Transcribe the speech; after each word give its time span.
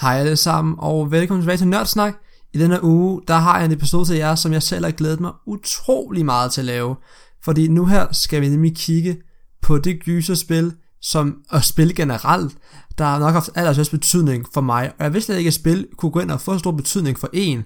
Hej 0.00 0.18
alle 0.18 0.36
sammen, 0.36 0.74
og 0.78 1.10
velkommen 1.10 1.42
tilbage 1.42 1.58
til 1.58 1.68
Nørdsnak. 1.68 2.14
I 2.52 2.58
denne 2.58 2.84
uge, 2.84 3.22
der 3.28 3.34
har 3.34 3.56
jeg 3.56 3.64
en 3.64 3.72
episode 3.72 4.04
til 4.04 4.16
jer, 4.16 4.34
som 4.34 4.52
jeg 4.52 4.62
selv 4.62 4.84
har 4.84 4.92
glædet 4.92 5.20
mig 5.20 5.32
utrolig 5.46 6.24
meget 6.24 6.52
til 6.52 6.60
at 6.60 6.64
lave. 6.64 6.96
Fordi 7.44 7.68
nu 7.68 7.86
her 7.86 8.06
skal 8.12 8.40
vi 8.40 8.48
nemlig 8.48 8.76
kigge 8.76 9.16
på 9.62 9.78
det 9.78 10.00
gyserspil, 10.04 10.72
som 11.00 11.36
og 11.50 11.64
spil 11.64 11.94
generelt, 11.94 12.52
der 12.98 13.04
har 13.04 13.18
nok 13.18 13.32
haft 13.32 13.50
allerstørst 13.54 13.90
betydning 13.90 14.46
for 14.54 14.60
mig. 14.60 14.92
Og 14.98 15.04
jeg 15.04 15.12
vidste 15.12 15.26
slet 15.26 15.38
ikke, 15.38 15.48
at 15.48 15.54
spil 15.54 15.86
kunne 15.96 16.12
gå 16.12 16.20
ind 16.20 16.30
og 16.30 16.40
få 16.40 16.52
en 16.52 16.58
stor 16.58 16.72
betydning 16.72 17.18
for 17.18 17.30
en. 17.32 17.64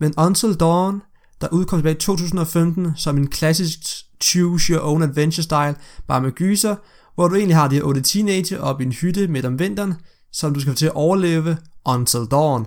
Men 0.00 0.14
Until 0.18 0.54
Dawn, 0.54 1.02
der 1.40 1.48
udkom 1.52 1.78
tilbage 1.78 1.94
i 1.94 1.98
2015 1.98 2.92
som 2.96 3.16
en 3.18 3.26
klassisk 3.26 3.78
choose 4.22 4.72
your 4.72 4.82
own 4.82 5.02
adventure 5.02 5.42
style, 5.42 5.74
bare 6.08 6.20
med 6.20 6.32
gyser, 6.32 6.76
hvor 7.14 7.28
du 7.28 7.34
egentlig 7.34 7.56
har 7.56 7.68
de 7.68 7.74
her 7.74 7.82
8 7.82 8.00
teenager 8.00 8.60
op 8.60 8.80
i 8.80 8.84
en 8.84 8.92
hytte 8.92 9.28
midt 9.28 9.44
om 9.44 9.58
vinteren, 9.58 9.94
som 10.32 10.54
du 10.54 10.60
skal 10.60 10.74
til 10.74 10.86
at 10.86 10.92
overleve 10.94 11.56
Until 11.86 12.26
Dawn. 12.30 12.66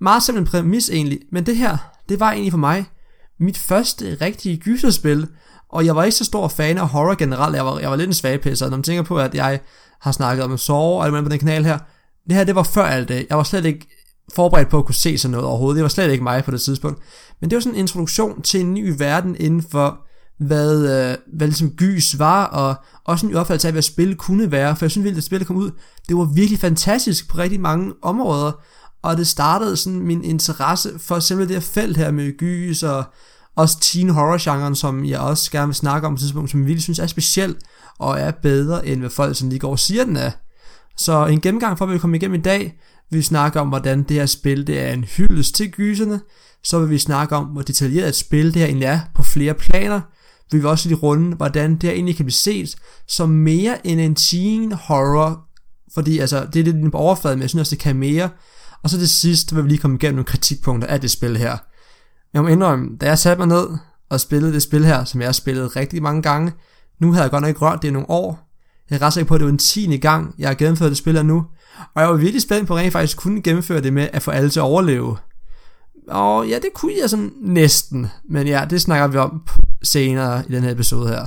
Meget 0.00 0.22
simpel 0.22 0.44
præmis 0.44 0.90
egentlig, 0.90 1.20
men 1.32 1.46
det 1.46 1.56
her, 1.56 1.76
det 2.08 2.20
var 2.20 2.32
egentlig 2.32 2.52
for 2.52 2.58
mig 2.58 2.86
mit 3.38 3.58
første 3.58 4.18
rigtige 4.20 4.56
gyserspil, 4.56 5.28
og 5.68 5.86
jeg 5.86 5.96
var 5.96 6.04
ikke 6.04 6.16
så 6.16 6.24
stor 6.24 6.48
fan 6.48 6.78
af 6.78 6.88
horror 6.88 7.14
generelt, 7.14 7.56
jeg 7.56 7.66
var, 7.66 7.78
jeg 7.78 7.90
var 7.90 7.96
lidt 7.96 8.08
en 8.08 8.14
svagpisser, 8.14 8.70
når 8.70 8.76
man 8.76 8.82
tænker 8.82 9.02
på, 9.02 9.18
at 9.18 9.34
jeg 9.34 9.60
har 10.00 10.12
snakket 10.12 10.44
om 10.44 10.58
sove 10.58 10.98
og 10.98 11.06
alt 11.06 11.24
på 11.24 11.30
den 11.30 11.38
kanal 11.38 11.64
her, 11.64 11.78
det 12.28 12.36
her, 12.36 12.44
det 12.44 12.54
var 12.54 12.62
før 12.62 12.84
alt 12.84 13.08
det, 13.08 13.26
jeg 13.28 13.36
var 13.36 13.44
slet 13.44 13.64
ikke 13.64 13.86
forberedt 14.34 14.68
på 14.68 14.78
at 14.78 14.84
kunne 14.84 14.94
se 14.94 15.18
sådan 15.18 15.30
noget 15.30 15.46
overhovedet, 15.46 15.76
det 15.76 15.82
var 15.82 15.88
slet 15.88 16.10
ikke 16.10 16.24
mig 16.24 16.44
på 16.44 16.50
det 16.50 16.60
tidspunkt, 16.60 17.02
men 17.40 17.50
det 17.50 17.56
var 17.56 17.60
sådan 17.60 17.74
en 17.74 17.80
introduktion 17.80 18.42
til 18.42 18.60
en 18.60 18.74
ny 18.74 18.94
verden 18.98 19.36
inden 19.40 19.62
for 19.62 20.05
hvad, 20.38 20.82
øh, 20.82 21.16
hvad 21.36 21.46
ligesom 21.46 21.70
gys 21.70 22.18
var, 22.18 22.44
og 22.44 22.74
også 23.04 23.26
en 23.26 23.34
opfattelse 23.34 23.68
af, 23.68 23.72
hvad 23.72 23.82
spil 23.82 24.16
kunne 24.16 24.50
være, 24.50 24.76
for 24.76 24.84
jeg 24.84 24.90
synes 24.90 25.04
virkelig, 25.04 25.20
at 25.20 25.24
spillet 25.24 25.46
kom 25.46 25.56
ud, 25.56 25.70
det 26.08 26.16
var 26.16 26.24
virkelig 26.24 26.58
fantastisk 26.58 27.28
på 27.28 27.38
rigtig 27.38 27.60
mange 27.60 27.92
områder, 28.02 28.52
og 29.02 29.16
det 29.16 29.26
startede 29.26 29.76
sådan 29.76 30.00
min 30.00 30.24
interesse 30.24 30.98
for 30.98 31.18
simpelthen 31.18 31.54
det 31.54 31.64
her 31.64 31.70
felt 31.72 31.96
her 31.96 32.10
med 32.10 32.38
gys, 32.38 32.82
og 32.82 33.04
også 33.56 33.80
teen 33.80 34.10
horror 34.10 34.38
genren, 34.40 34.74
som 34.74 35.04
jeg 35.04 35.20
også 35.20 35.50
gerne 35.50 35.66
vil 35.66 35.74
snakke 35.74 36.06
om 36.06 36.12
på 36.12 36.16
et 36.16 36.20
tidspunkt, 36.20 36.50
som 36.50 36.60
jeg 36.60 36.66
virkelig 36.66 36.82
synes 36.82 36.98
er 36.98 37.06
speciel, 37.06 37.56
og 37.98 38.20
er 38.20 38.30
bedre, 38.30 38.86
end 38.86 39.00
hvad 39.00 39.10
folk 39.10 39.36
sådan 39.36 39.48
lige 39.48 39.58
går 39.60 39.70
og 39.70 39.78
siger, 39.78 40.04
den 40.04 40.16
er. 40.16 40.30
Så 40.96 41.26
en 41.26 41.40
gennemgang 41.40 41.78
for, 41.78 41.86
at 41.86 41.92
vi 41.92 41.98
kommer 41.98 42.16
igennem 42.16 42.40
i 42.40 42.42
dag, 42.42 42.80
vi 43.10 43.22
snakker 43.22 43.60
om, 43.60 43.68
hvordan 43.68 44.02
det 44.02 44.16
her 44.16 44.26
spil 44.26 44.66
det 44.66 44.80
er 44.80 44.92
en 44.92 45.04
hyldest 45.04 45.54
til 45.54 45.70
gyserne, 45.70 46.20
så 46.64 46.78
vil 46.78 46.90
vi 46.90 46.98
snakke 46.98 47.36
om, 47.36 47.44
hvor 47.44 47.62
detaljeret 47.62 48.08
et 48.08 48.16
spil 48.16 48.46
det 48.46 48.56
her 48.56 48.66
egentlig 48.66 48.86
er 48.86 49.00
på 49.14 49.22
flere 49.22 49.54
planer, 49.54 50.00
vi 50.52 50.58
vil 50.58 50.66
også 50.66 50.88
lige 50.88 50.98
runde, 50.98 51.36
hvordan 51.36 51.72
det 51.72 51.82
her 51.82 51.90
egentlig 51.90 52.16
kan 52.16 52.24
blive 52.24 52.32
set 52.32 52.76
som 53.08 53.28
mere 53.28 53.86
end 53.86 54.00
en 54.00 54.14
teen 54.14 54.72
horror, 54.72 55.46
fordi 55.94 56.18
altså, 56.18 56.46
det 56.52 56.60
er 56.60 56.72
lidt 56.72 56.92
på 56.92 56.98
overfladen, 56.98 57.38
men 57.38 57.42
jeg 57.42 57.50
synes 57.50 57.60
også, 57.60 57.70
det 57.70 57.78
kan 57.78 57.96
mere. 57.96 58.28
Og 58.82 58.90
så 58.90 58.96
det 58.96 59.10
sidste 59.10 59.54
vil 59.54 59.64
vi 59.64 59.68
lige 59.68 59.78
komme 59.78 59.96
igennem 59.96 60.14
nogle 60.14 60.24
kritikpunkter 60.24 60.88
af 60.88 61.00
det 61.00 61.10
spil 61.10 61.36
her. 61.36 61.56
Jeg 62.34 62.42
må 62.42 62.48
indrømme, 62.48 62.96
da 63.00 63.06
jeg 63.06 63.18
satte 63.18 63.38
mig 63.38 63.48
ned 63.48 63.68
og 64.10 64.20
spillede 64.20 64.52
det 64.52 64.62
spil 64.62 64.84
her, 64.84 65.04
som 65.04 65.20
jeg 65.20 65.28
har 65.28 65.32
spillet 65.32 65.76
rigtig 65.76 66.02
mange 66.02 66.22
gange, 66.22 66.52
nu 67.00 67.12
havde 67.12 67.22
jeg 67.22 67.30
godt 67.30 67.40
nok 67.40 67.48
ikke 67.48 67.60
rørt 67.60 67.82
det 67.82 67.88
i 67.88 67.90
nogle 67.90 68.10
år. 68.10 68.46
Jeg 68.90 68.96
er 68.96 69.02
ret 69.02 69.12
sikker 69.12 69.28
på, 69.28 69.34
at 69.34 69.40
det 69.40 69.44
var 69.44 69.52
en 69.52 69.58
tiende 69.58 69.98
gang, 69.98 70.34
jeg 70.38 70.48
har 70.48 70.54
gennemført 70.54 70.88
det 70.88 70.98
spil 70.98 71.16
her 71.16 71.22
nu. 71.22 71.46
Og 71.94 72.02
jeg 72.02 72.08
var 72.08 72.16
virkelig 72.16 72.42
spændt 72.42 72.68
på, 72.68 72.76
at 72.76 72.84
jeg 72.84 72.92
faktisk 72.92 73.16
kunne 73.16 73.42
gennemføre 73.42 73.80
det 73.80 73.92
med 73.92 74.08
at 74.12 74.22
få 74.22 74.30
alle 74.30 74.50
til 74.50 74.60
at 74.60 74.64
overleve. 74.64 75.16
Og 76.08 76.48
ja, 76.48 76.54
det 76.54 76.68
kunne 76.74 76.92
jeg 77.02 77.10
sådan 77.10 77.32
næsten. 77.40 78.06
Men 78.30 78.46
ja, 78.46 78.66
det 78.70 78.80
snakker 78.80 79.06
vi 79.06 79.18
om 79.18 79.42
senere 79.82 80.44
i 80.48 80.52
den 80.52 80.62
her 80.62 80.70
episode 80.70 81.08
her. 81.08 81.26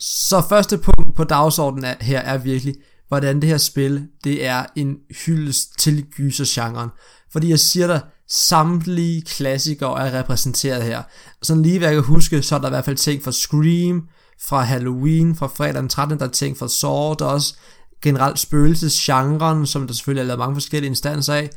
Så 0.00 0.42
første 0.48 0.78
punkt 0.78 1.16
på 1.16 1.24
dagsordenen 1.24 1.94
her 2.00 2.20
er 2.20 2.38
virkelig, 2.38 2.74
hvordan 3.08 3.40
det 3.40 3.48
her 3.48 3.58
spil, 3.58 4.08
det 4.24 4.46
er 4.46 4.66
en 4.76 4.96
hyldest 5.26 5.78
til 5.78 6.04
gysergenren. 6.04 6.88
Fordi 7.32 7.50
jeg 7.50 7.58
siger 7.58 7.86
dig, 7.86 8.00
samtlige 8.28 9.22
klassikere 9.22 10.06
er 10.06 10.18
repræsenteret 10.18 10.82
her. 10.82 11.02
Sådan 11.42 11.62
lige 11.62 11.78
hvad 11.78 11.88
jeg 11.88 11.96
kan 11.96 12.14
huske, 12.14 12.42
så 12.42 12.54
er 12.54 12.58
der 12.58 12.66
i 12.66 12.70
hvert 12.70 12.84
fald 12.84 12.96
ting 12.96 13.22
fra 13.22 13.32
Scream, 13.32 14.08
fra 14.48 14.62
Halloween, 14.62 15.36
fra 15.36 15.46
fredag 15.46 15.74
den 15.74 15.88
13. 15.88 16.18
Der 16.18 16.26
er 16.26 16.30
ting 16.30 16.56
fra 16.58 16.68
Saw, 16.68 17.14
der 17.18 17.24
er 17.24 17.30
også 17.30 17.56
generelt 18.02 18.38
spøgelsesgenren, 18.38 19.66
som 19.66 19.86
der 19.86 19.94
selvfølgelig 19.94 20.20
er 20.20 20.26
lavet 20.26 20.38
mange 20.38 20.54
forskellige 20.54 20.88
instanser 20.88 21.34
af, 21.34 21.50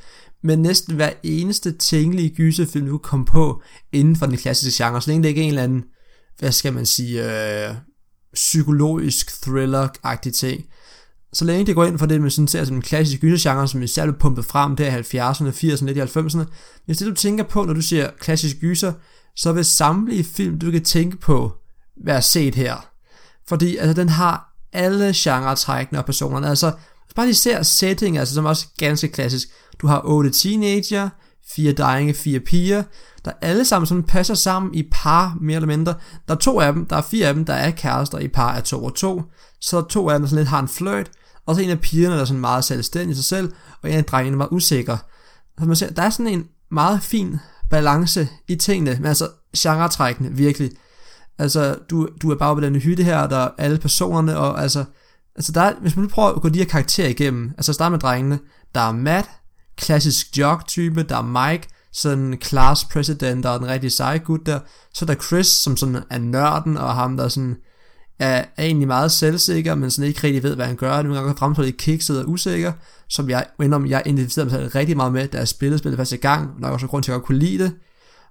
men 0.43 0.59
næsten 0.59 0.95
hver 0.95 1.09
eneste 1.23 1.71
tænkelige 1.71 2.35
gyserfilm, 2.35 2.85
du 2.85 2.97
kan 2.97 3.09
komme 3.09 3.25
på 3.25 3.61
inden 3.91 4.15
for 4.15 4.25
den 4.25 4.37
klassiske 4.37 4.83
genre, 4.83 5.01
så 5.01 5.09
længe 5.09 5.23
det 5.23 5.29
ikke 5.29 5.41
er 5.41 5.43
en 5.43 5.49
eller 5.49 5.63
anden, 5.63 5.83
hvad 6.39 6.51
skal 6.51 6.73
man 6.73 6.85
sige, 6.85 7.23
øh, 7.69 7.75
psykologisk 8.33 9.31
thriller-agtig 9.31 10.33
ting. 10.33 10.65
Så 11.33 11.45
længe 11.45 11.65
det 11.65 11.75
går 11.75 11.85
ind 11.85 11.99
for 11.99 12.05
det, 12.05 12.21
man 12.21 12.31
sådan 12.31 12.47
ser 12.47 12.65
som 12.65 12.75
en 12.75 12.81
klassisk 12.81 13.21
gysergenre, 13.21 13.67
som 13.67 13.81
især 13.81 14.05
blev 14.05 14.19
pumpet 14.19 14.45
frem 14.45 14.75
der 14.75 14.97
i 14.97 14.99
70'erne, 14.99 15.49
80'erne, 15.49 15.85
lidt 15.85 15.97
i 15.97 16.01
90'erne. 16.01 16.45
Hvis 16.85 16.97
det 16.97 17.07
du 17.07 17.13
tænker 17.13 17.43
på, 17.43 17.63
når 17.65 17.73
du 17.73 17.81
siger 17.81 18.09
klassisk 18.19 18.59
gyser, 18.59 18.93
så 19.35 19.51
vil 19.51 19.65
samtlige 19.65 20.23
film, 20.23 20.59
du 20.59 20.71
kan 20.71 20.83
tænke 20.83 21.17
på, 21.17 21.51
være 22.05 22.21
set 22.21 22.55
her. 22.55 22.89
Fordi 23.47 23.77
altså, 23.77 24.01
den 24.01 24.09
har 24.09 24.52
alle 24.73 25.13
genretrækkene 25.15 25.99
og 25.99 26.05
personerne. 26.05 26.49
Altså, 26.49 26.71
bare 27.15 27.25
lige 27.25 27.35
ser 27.35 27.63
setting, 27.63 28.17
altså, 28.17 28.33
som 28.33 28.45
også 28.45 28.67
ganske 28.77 29.07
klassisk. 29.07 29.47
Du 29.81 29.87
har 29.87 30.01
otte 30.05 30.29
teenager, 30.29 31.09
fire 31.55 31.73
drenge, 31.73 32.13
fire 32.13 32.39
piger, 32.39 32.83
der 33.25 33.31
alle 33.41 33.65
sammen 33.65 33.87
sådan 33.87 34.03
passer 34.03 34.33
sammen 34.33 34.75
i 34.75 34.83
par, 34.91 35.37
mere 35.41 35.55
eller 35.55 35.67
mindre. 35.67 35.93
Der 36.27 36.33
er 36.33 36.39
to 36.39 36.59
af 36.59 36.73
dem, 36.73 36.85
der 36.85 36.95
er 36.95 37.01
fire 37.01 37.27
af 37.27 37.33
dem, 37.33 37.45
der 37.45 37.53
er 37.53 37.71
kærester 37.71 38.19
i 38.19 38.27
par 38.27 38.51
af 38.51 38.63
to 38.63 38.83
og 38.83 38.95
to. 38.95 39.21
Så 39.61 39.77
er 39.77 39.81
to 39.81 40.09
af 40.09 40.15
dem, 40.15 40.21
der 40.21 40.29
sådan 40.29 40.37
lidt 40.37 40.49
har 40.49 40.59
en 40.59 40.67
flirt, 40.67 41.11
og 41.45 41.55
så 41.55 41.61
en 41.61 41.69
af 41.69 41.79
pigerne, 41.79 42.15
der 42.15 42.21
er 42.21 42.25
sådan 42.25 42.41
meget 42.41 42.63
selvstændig 42.63 43.11
i 43.11 43.15
sig 43.15 43.25
selv, 43.25 43.53
og 43.81 43.89
en 43.89 43.97
af 43.97 44.05
drengene 44.05 44.35
er 44.35 44.37
meget 44.37 44.51
usikker. 44.51 44.97
Så 45.59 45.65
man 45.65 45.75
ser, 45.75 45.89
der 45.89 46.01
er 46.01 46.09
sådan 46.09 46.27
en 46.27 46.47
meget 46.71 47.03
fin 47.03 47.39
balance 47.69 48.29
i 48.47 48.55
tingene, 48.55 48.95
men 48.95 49.05
altså 49.05 49.29
genretrækkende 49.57 50.31
virkelig. 50.31 50.71
Altså, 51.39 51.75
du, 51.89 52.07
du 52.21 52.31
er 52.31 52.35
bare 52.35 52.55
på 52.55 52.61
den 52.61 52.75
hytte 52.75 53.03
her, 53.03 53.27
der 53.27 53.37
er 53.37 53.49
alle 53.57 53.77
personerne, 53.77 54.37
og 54.37 54.61
altså, 54.61 54.85
altså 55.35 55.51
der 55.51 55.61
er, 55.61 55.73
hvis 55.81 55.95
man 55.95 56.03
nu 56.03 56.09
prøver 56.09 56.29
at 56.29 56.41
gå 56.41 56.49
de 56.49 56.59
her 56.59 56.65
karakterer 56.65 57.09
igennem, 57.09 57.51
altså 57.57 57.73
start 57.73 57.91
med 57.91 57.99
drengene, 57.99 58.39
der 58.75 58.81
er 58.81 58.91
Matt, 58.91 59.29
klassisk 59.77 60.37
jock-type, 60.37 61.03
der 61.03 61.17
er 61.17 61.49
Mike, 61.49 61.67
sådan 61.93 62.37
class 62.43 62.85
president 62.85 63.45
og 63.45 63.59
den 63.59 63.67
rigtig 63.67 63.91
seje 63.91 64.17
gut 64.17 64.45
der, 64.45 64.59
så 64.93 65.05
er 65.05 65.07
der 65.07 65.21
Chris, 65.21 65.47
som 65.47 65.77
sådan 65.77 66.03
er 66.09 66.17
nørden, 66.17 66.77
og 66.77 66.93
ham 66.93 67.17
der 67.17 67.27
sådan 67.27 67.55
er, 68.19 68.45
er 68.57 68.63
egentlig 68.63 68.87
meget 68.87 69.11
selvsikker, 69.11 69.75
men 69.75 69.91
sådan 69.91 70.07
ikke 70.07 70.23
rigtig 70.23 70.43
ved, 70.43 70.55
hvad 70.55 70.65
han 70.65 70.75
gør, 70.75 71.01
nogle 71.01 71.19
gange 71.19 71.37
fremstår 71.37 71.63
lidt 71.63 71.77
kikset 71.77 72.19
og 72.19 72.29
usikker, 72.29 72.71
som 73.09 73.29
jeg, 73.29 73.45
om 73.71 73.85
jeg 73.85 74.03
identificerede 74.05 74.49
mig 74.49 74.59
selv 74.59 74.71
rigtig 74.71 74.97
meget 74.97 75.13
med, 75.13 75.27
da 75.27 75.37
jeg 75.37 75.47
spillede 75.47 75.79
spillet 75.79 75.97
første 75.97 76.17
gang, 76.17 76.59
nok 76.59 76.73
også 76.73 76.87
grund 76.87 77.03
til 77.03 77.11
at 77.11 77.13
jeg 77.13 77.19
godt 77.19 77.27
kunne 77.27 77.39
lide 77.39 77.63
det, 77.63 77.73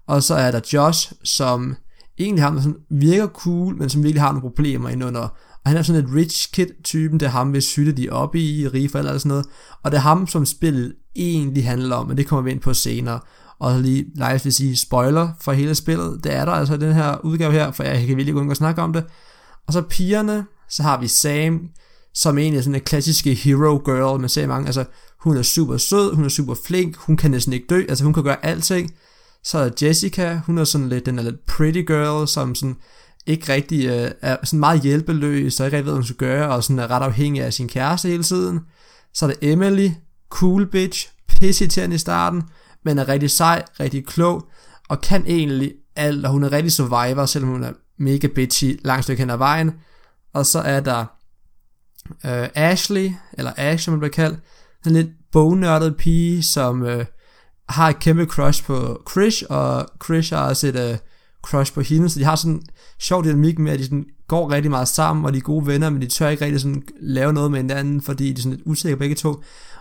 og 0.07 0.23
så 0.23 0.35
er 0.35 0.51
der 0.51 0.61
Josh, 0.73 1.13
som 1.25 1.77
egentlig 2.19 2.45
ham, 2.45 2.55
der 2.55 2.63
sådan 2.63 2.79
virker 2.91 3.27
cool, 3.27 3.77
men 3.77 3.89
som 3.89 4.03
virkelig 4.03 4.23
har 4.23 4.33
nogle 4.33 4.41
problemer 4.41 4.89
indunder. 4.89 5.29
Og 5.65 5.71
han 5.71 5.77
er 5.77 5.83
sådan 5.83 6.05
et 6.05 6.15
rich 6.15 6.53
kid-typen, 6.53 7.21
det 7.21 7.27
er 7.27 7.31
ham, 7.31 7.51
hvis 7.51 7.75
hytte 7.75 7.93
de 7.93 8.11
op 8.11 8.35
i, 8.35 8.69
rige 8.69 8.89
forældre 8.89 9.11
eller 9.11 9.19
sådan 9.19 9.29
noget. 9.29 9.47
Og 9.83 9.91
det 9.91 9.97
er 9.97 10.03
ham, 10.03 10.27
som 10.27 10.47
spillet 10.47 10.95
egentlig 11.17 11.67
handler 11.67 11.97
om, 11.97 12.09
men 12.09 12.17
det 12.17 12.27
kommer 12.27 12.43
vi 12.43 12.51
ind 12.51 12.61
på 12.61 12.75
senere. 12.75 13.21
Og 13.59 13.81
lige 13.81 14.05
live 14.15 14.41
vil 14.45 14.53
sige 14.53 14.77
spoiler 14.77 15.29
for 15.41 15.53
hele 15.53 15.75
spillet. 15.75 16.25
Det 16.25 16.35
er 16.35 16.45
der 16.45 16.53
altså 16.53 16.75
i 16.75 16.79
den 16.79 16.93
her 16.93 17.25
udgave 17.25 17.53
her, 17.53 17.73
for 17.73 17.83
jeg 17.83 18.07
kan 18.07 18.17
virkelig 18.17 18.35
gå 18.35 18.41
undgå 18.41 18.51
og 18.51 18.57
snakke 18.57 18.83
om 18.83 18.93
det. 18.93 19.05
Og 19.67 19.73
så 19.73 19.83
pigerne, 19.83 20.45
så 20.69 20.83
har 20.83 21.01
vi 21.01 21.09
Sam, 21.09 21.69
som 22.15 22.39
egentlig 22.39 22.59
er 22.59 22.63
sådan 22.63 22.75
en 22.75 22.81
klassiske 22.81 23.35
hero 23.35 23.83
girl, 23.85 24.21
man 24.21 24.29
ser 24.29 24.47
mange, 24.47 24.67
altså 24.67 24.85
hun 25.21 25.37
er 25.37 25.43
super 25.43 25.77
sød, 25.77 26.15
hun 26.15 26.25
er 26.25 26.29
super 26.29 26.55
flink, 26.65 26.97
hun 26.97 27.17
kan 27.17 27.31
næsten 27.31 27.53
ikke 27.53 27.67
dø, 27.71 27.83
altså 27.89 28.05
hun 28.05 28.13
kan 28.13 28.23
gøre 28.23 28.47
alting. 28.47 28.95
Så 29.45 29.59
er 29.59 29.71
Jessica, 29.83 30.41
hun 30.47 30.59
er 30.59 30.65
sådan 30.65 30.89
lidt, 30.89 31.07
den 31.07 31.19
er 31.19 31.23
lidt 31.23 31.47
pretty 31.47 31.83
girl, 31.87 32.29
som 32.29 32.55
sådan 32.55 32.77
ikke 33.27 33.53
rigtig 33.53 33.87
øh, 33.87 34.11
er 34.21 34.37
sådan 34.45 34.61
meget 34.61 34.81
hjælpeløs, 34.81 35.61
og 35.61 35.67
ikke 35.67 35.77
rigtig 35.77 35.87
ved, 35.87 35.93
hvad 35.93 35.99
hun 35.99 36.05
skal 36.05 36.17
gøre, 36.17 36.49
og 36.49 36.65
sådan 36.65 36.79
er 36.79 36.91
ret 36.91 37.03
afhængig 37.03 37.43
af 37.43 37.53
sin 37.53 37.69
kæreste 37.69 38.09
hele 38.09 38.23
tiden. 38.23 38.61
Så 39.15 39.27
er 39.27 39.31
der 39.31 39.53
Emily, 39.53 39.91
cool 40.29 40.67
bitch, 40.67 41.09
pissirriterende 41.29 41.95
i 41.95 41.99
starten, 41.99 42.43
men 42.85 42.99
er 42.99 43.09
rigtig 43.09 43.31
sej, 43.31 43.65
rigtig 43.81 44.07
klog, 44.07 44.49
og 44.89 45.01
kan 45.01 45.25
egentlig 45.27 45.73
alt, 45.97 46.27
og 46.27 46.33
hun 46.33 46.45
er 46.45 46.53
rigtig 46.53 46.73
survivor, 46.73 47.27
selvom 47.27 47.51
hun 47.51 47.65
er 47.65 47.73
mega 47.99 48.27
bitchy 48.27 48.81
langt 48.85 49.05
stykke 49.05 49.21
hen 49.21 49.31
ad 49.31 49.37
vejen. 49.37 49.73
Og 50.33 50.47
så 50.47 50.59
er 50.59 50.81
der 50.81 51.05
øh, 52.27 52.49
Ashley, 52.55 53.13
eller 53.33 53.53
Ash, 53.57 53.85
som 53.85 53.93
man 53.93 54.01
bliver 54.01 54.13
kaldt, 54.13 54.39
en 54.87 54.93
lidt 54.93 55.09
bognørdet 55.33 55.97
pige, 55.97 56.43
som 56.43 56.83
øh, 56.83 57.05
har 57.73 57.89
et 57.89 57.99
kæmpe 57.99 58.25
crush 58.25 58.65
på 58.65 59.03
Krish, 59.07 59.43
og 59.49 59.87
Krish 59.99 60.35
har 60.35 60.49
også 60.49 60.67
et 60.67 60.91
uh, 60.91 60.99
crush 61.43 61.75
på 61.75 61.81
hende, 61.81 62.09
så 62.09 62.19
de 62.19 62.25
har 62.25 62.37
sådan 62.37 62.53
en 62.53 62.63
sjov 62.99 63.25
dynamik 63.25 63.59
med, 63.59 63.73
at 63.73 63.79
de 63.79 63.85
sådan 63.85 64.07
går 64.29 64.51
rigtig 64.51 64.71
meget 64.71 64.89
sammen, 64.89 65.25
og 65.25 65.33
de 65.33 65.39
er 65.39 65.43
gode 65.43 65.67
venner, 65.67 65.91
men 65.91 66.03
de 66.03 66.07
tør 66.07 66.29
ikke 66.29 66.45
rigtig 66.45 66.61
sådan 66.61 66.83
lave 67.01 67.33
noget 67.33 67.51
med 67.51 67.61
hinanden, 67.61 68.03
fordi 68.03 68.33
de 68.33 68.39
er 68.39 68.43
sådan 68.43 68.57
lidt 68.57 68.67
usikre 68.67 68.97
begge 68.97 69.15
to. 69.15 69.29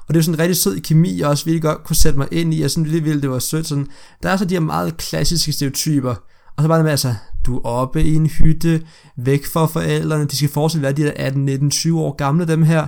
Og 0.08 0.14
det 0.14 0.18
er 0.18 0.24
sådan 0.24 0.36
en 0.36 0.40
rigtig 0.40 0.58
sød 0.58 0.80
kemi, 0.80 1.20
jeg 1.20 1.28
også 1.28 1.46
virkelig 1.46 1.62
godt 1.62 1.84
kunne 1.84 1.96
sætte 1.96 2.20
mig 2.20 2.28
ind 2.32 2.54
i, 2.54 2.62
og 2.62 2.72
sådan 2.72 2.86
lidt 2.86 3.06
vildt, 3.06 3.22
det 3.22 3.30
var 3.30 3.40
sødt. 3.40 3.68
Sådan. 3.68 3.88
Der 4.24 4.30
er 4.30 4.38
så 4.38 4.46
de 4.46 4.56
her 4.56 4.62
meget 4.62 4.98
klassiske 4.98 5.52
stereotyper, 5.52 6.16
og 6.58 6.64
så 6.64 6.68
bare 6.68 6.78
det 6.78 6.84
med, 6.84 6.92
altså, 6.92 7.16
du 7.46 7.58
er 7.58 7.62
oppe 7.66 8.04
i 8.04 8.16
en 8.16 8.28
hytte, 8.28 8.84
væk 9.18 9.46
fra 9.46 9.66
forældrene, 9.66 10.26
de 10.26 10.38
skal 10.38 10.50
fortsætte 10.50 10.84
være 10.84 10.94
de 10.94 11.04
der 11.04 11.14
18, 11.16 11.46
19, 11.46 11.72
20 11.72 12.00
år 12.00 12.16
gamle, 12.16 12.48
dem 12.48 12.64
her. 12.64 12.88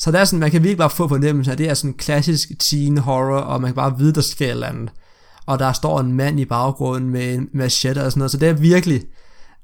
Så 0.00 0.10
det 0.10 0.20
er 0.20 0.24
sådan, 0.24 0.40
man 0.40 0.50
kan 0.50 0.62
virkelig 0.62 0.78
bare 0.78 0.90
få 0.90 1.08
fornemmelse 1.08 1.50
af, 1.50 1.56
det 1.56 1.68
er 1.68 1.74
sådan 1.74 1.94
klassisk 1.94 2.48
teen 2.58 2.98
horror, 2.98 3.40
og 3.40 3.60
man 3.60 3.68
kan 3.68 3.74
bare 3.74 3.98
vide, 3.98 4.12
der 4.12 4.20
sker 4.20 4.46
et 4.46 4.50
eller 4.50 4.66
andet. 4.66 4.90
Og 5.46 5.58
der 5.58 5.72
står 5.72 6.00
en 6.00 6.12
mand 6.12 6.40
i 6.40 6.44
baggrunden 6.44 7.10
med 7.10 7.34
en 7.34 7.48
machete 7.54 8.04
og 8.04 8.12
sådan 8.12 8.18
noget, 8.18 8.30
så 8.30 8.38
det 8.38 8.48
er 8.48 8.52
virkelig, 8.52 9.02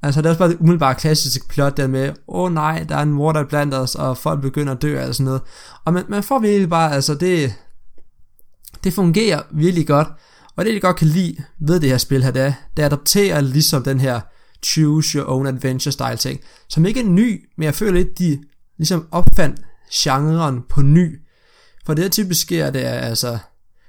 altså 0.01 0.21
det 0.21 0.25
er 0.25 0.29
også 0.29 0.39
bare 0.39 0.49
det 0.49 0.57
umiddelbart 0.59 0.97
klassisk 0.97 1.49
plot 1.49 1.77
der 1.77 1.87
med, 1.87 2.09
åh 2.09 2.43
oh, 2.43 2.53
nej, 2.53 2.85
der 2.89 2.95
er 2.95 3.01
en 3.01 3.13
mor, 3.13 3.31
der 3.31 3.39
er 3.39 3.47
blandt 3.47 3.73
os, 3.73 3.95
og 3.95 4.17
folk 4.17 4.41
begynder 4.41 4.73
at 4.73 4.81
dø 4.81 5.07
og 5.07 5.15
sådan 5.15 5.25
noget. 5.25 5.41
Og 5.85 5.93
man, 5.93 6.03
man 6.09 6.23
får 6.23 6.39
virkelig 6.39 6.69
bare, 6.69 6.93
altså 6.93 7.15
det, 7.15 7.53
det 8.83 8.93
fungerer 8.93 9.41
virkelig 9.51 9.87
godt. 9.87 10.07
Og 10.55 10.65
det, 10.65 10.73
jeg 10.73 10.81
godt 10.81 10.95
kan 10.95 11.07
lide 11.07 11.35
ved 11.59 11.79
det 11.79 11.89
her 11.89 11.97
spil 11.97 12.23
her, 12.23 12.31
det, 12.31 12.41
er, 12.41 12.53
det 12.77 12.83
adopterer 12.83 13.41
ligesom 13.41 13.83
den 13.83 13.99
her 13.99 14.19
choose 14.63 15.17
your 15.17 15.29
own 15.29 15.47
adventure 15.47 15.91
style 15.91 16.17
ting, 16.17 16.39
som 16.67 16.85
ikke 16.85 16.99
er 16.99 17.05
ny, 17.05 17.49
men 17.57 17.63
jeg 17.63 17.75
føler 17.75 17.93
lidt, 17.93 18.19
de 18.19 18.39
ligesom 18.77 19.07
opfandt 19.11 19.61
genren 19.93 20.61
på 20.69 20.81
ny. 20.81 21.19
For 21.85 21.93
det 21.93 22.03
der 22.03 22.09
typisk 22.09 22.41
sker, 22.41 22.69
det 22.69 22.85
er 22.85 22.91
altså, 22.91 23.29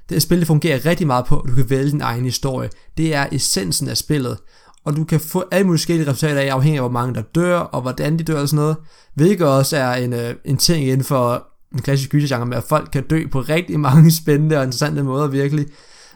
det 0.09 0.15
her 0.15 0.19
spil 0.19 0.39
det 0.39 0.47
fungerer 0.47 0.87
rigtig 0.87 1.07
meget 1.07 1.27
på, 1.27 1.41
at 1.41 1.51
du 1.51 1.55
kan 1.55 1.71
vælge 1.71 1.91
din 1.91 2.01
egen 2.01 2.25
historie. 2.25 2.71
Det 2.97 3.15
er 3.15 3.27
essensen 3.33 3.89
af 3.89 3.97
spillet. 3.97 4.39
Og 4.85 4.97
du 4.97 5.05
kan 5.05 5.21
få 5.21 5.45
alle 5.51 5.67
mulige 5.67 5.79
forskellige 5.79 6.11
resultater 6.11 6.41
af, 6.41 6.47
afhængig 6.47 6.79
af 6.79 6.83
hvor 6.83 6.91
mange 6.91 7.15
der 7.15 7.23
dør, 7.23 7.59
og 7.59 7.83
hvordan 7.83 8.19
de 8.19 8.25
dør 8.25 8.41
og 8.41 8.49
sådan 8.49 8.63
noget. 8.63 8.77
Hvilket 9.15 9.47
også 9.47 9.77
er 9.77 9.95
en, 9.95 10.13
øh, 10.13 10.35
en 10.45 10.57
ting 10.57 10.85
inden 10.85 11.05
for 11.05 11.49
en 11.73 11.83
klassisk 11.83 12.11
gysergenre 12.11 12.47
med, 12.47 12.57
at 12.57 12.65
folk 12.65 12.89
kan 12.93 13.07
dø 13.07 13.27
på 13.33 13.41
rigtig 13.41 13.81
mange 13.89 14.13
spændende 14.13 14.57
og 14.57 14.65
interessante 14.65 15.03
måder 15.03 15.27
virkelig. 15.27 15.67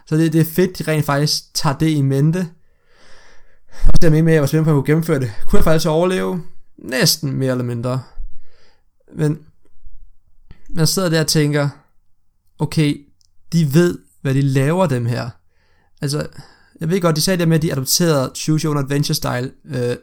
Så 0.06 0.16
det, 0.16 0.32
det 0.32 0.40
er 0.40 0.44
fedt, 0.44 0.78
de 0.78 0.92
rent 0.92 1.04
faktisk 1.04 1.54
tager 1.54 1.78
det 1.78 1.88
i 1.88 2.02
mente. 2.02 2.48
Og 3.86 3.92
så 4.00 4.08
er 4.08 4.14
jeg 4.14 4.24
med, 4.24 4.32
at 4.32 4.34
jeg 4.34 4.42
var 4.42 4.46
spændt 4.46 4.64
på, 4.64 4.70
at 4.70 4.74
jeg 4.74 4.76
kunne 4.76 4.86
gennemføre 4.86 5.20
det. 5.20 5.32
Kunne 5.46 5.56
jeg 5.56 5.64
faktisk 5.64 5.88
overleve? 5.88 6.42
Næsten 6.78 7.32
mere 7.32 7.50
eller 7.50 7.64
mindre. 7.64 8.02
Men 9.16 9.38
man 10.72 10.86
sidder 10.86 11.08
der 11.08 11.20
og 11.20 11.26
tænker, 11.26 11.68
okay, 12.58 13.06
de 13.52 13.74
ved, 13.74 13.98
hvad 14.22 14.34
de 14.34 14.42
laver 14.42 14.86
dem 14.86 15.06
her. 15.06 15.30
Altså, 16.02 16.26
jeg 16.80 16.88
ved 16.88 17.00
godt, 17.00 17.16
de 17.16 17.20
sagde 17.20 17.38
det 17.38 17.48
med, 17.48 17.56
at 17.56 17.62
de 17.62 17.72
adopterede 17.72 18.32
Choose 18.34 18.64
Your 18.64 18.74
Own 18.74 18.84
Adventure 18.84 19.14
Style 19.14 19.52
øh, 19.64 19.96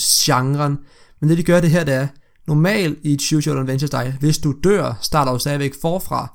genren, 0.00 0.78
men 1.20 1.30
det 1.30 1.38
de 1.38 1.42
gør 1.42 1.60
det 1.60 1.70
her, 1.70 1.84
det 1.84 1.94
er, 1.94 2.08
normalt 2.46 2.98
i 3.02 3.18
Choose 3.18 3.50
Your 3.50 3.56
Own 3.56 3.62
Adventure 3.62 3.86
Style, 3.86 4.16
hvis 4.20 4.38
du 4.38 4.54
dør, 4.64 4.98
starter 5.00 5.32
du 5.32 5.38
stadigvæk 5.38 5.74
forfra. 5.80 6.34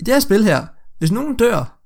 I 0.00 0.04
det 0.04 0.14
her 0.14 0.20
spil 0.20 0.44
her, 0.44 0.66
hvis 0.98 1.12
nogen 1.12 1.36
dør, 1.36 1.77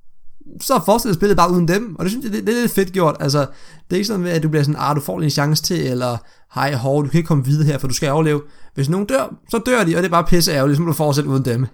så 0.60 0.80
fortsætter 0.84 1.14
spillet 1.14 1.36
bare 1.36 1.50
uden 1.50 1.68
dem, 1.68 1.96
og 1.98 2.04
det 2.04 2.10
synes 2.10 2.24
jeg, 2.24 2.32
det, 2.32 2.46
det 2.46 2.56
er 2.56 2.60
lidt 2.60 2.72
fedt 2.72 2.92
gjort. 2.92 3.16
Altså, 3.20 3.38
det 3.38 3.46
er 3.90 3.94
ikke 3.94 4.06
sådan 4.06 4.26
at 4.26 4.42
du 4.42 4.48
bliver 4.48 4.62
sådan, 4.62 4.76
ah, 4.78 4.96
du 4.96 5.00
får 5.00 5.18
lige 5.18 5.26
en 5.26 5.30
chance 5.30 5.62
til, 5.62 5.86
eller 5.86 6.16
hej, 6.54 6.74
hov, 6.74 7.04
du 7.04 7.08
kan 7.08 7.18
ikke 7.18 7.28
komme 7.28 7.44
videre 7.44 7.66
her, 7.66 7.78
for 7.78 7.88
du 7.88 7.94
skal 7.94 8.10
overleve. 8.10 8.42
Hvis 8.74 8.88
nogen 8.88 9.06
dør, 9.06 9.34
så 9.50 9.58
dør 9.66 9.84
de, 9.84 9.96
og 9.96 10.02
det 10.02 10.04
er 10.04 10.10
bare 10.10 10.24
pisse 10.24 10.52
ærgerligt, 10.52 10.76
så 10.76 10.82
må 10.82 10.86
du 10.88 10.92
fortsætte 10.92 11.30
uden 11.30 11.44
dem. 11.44 11.66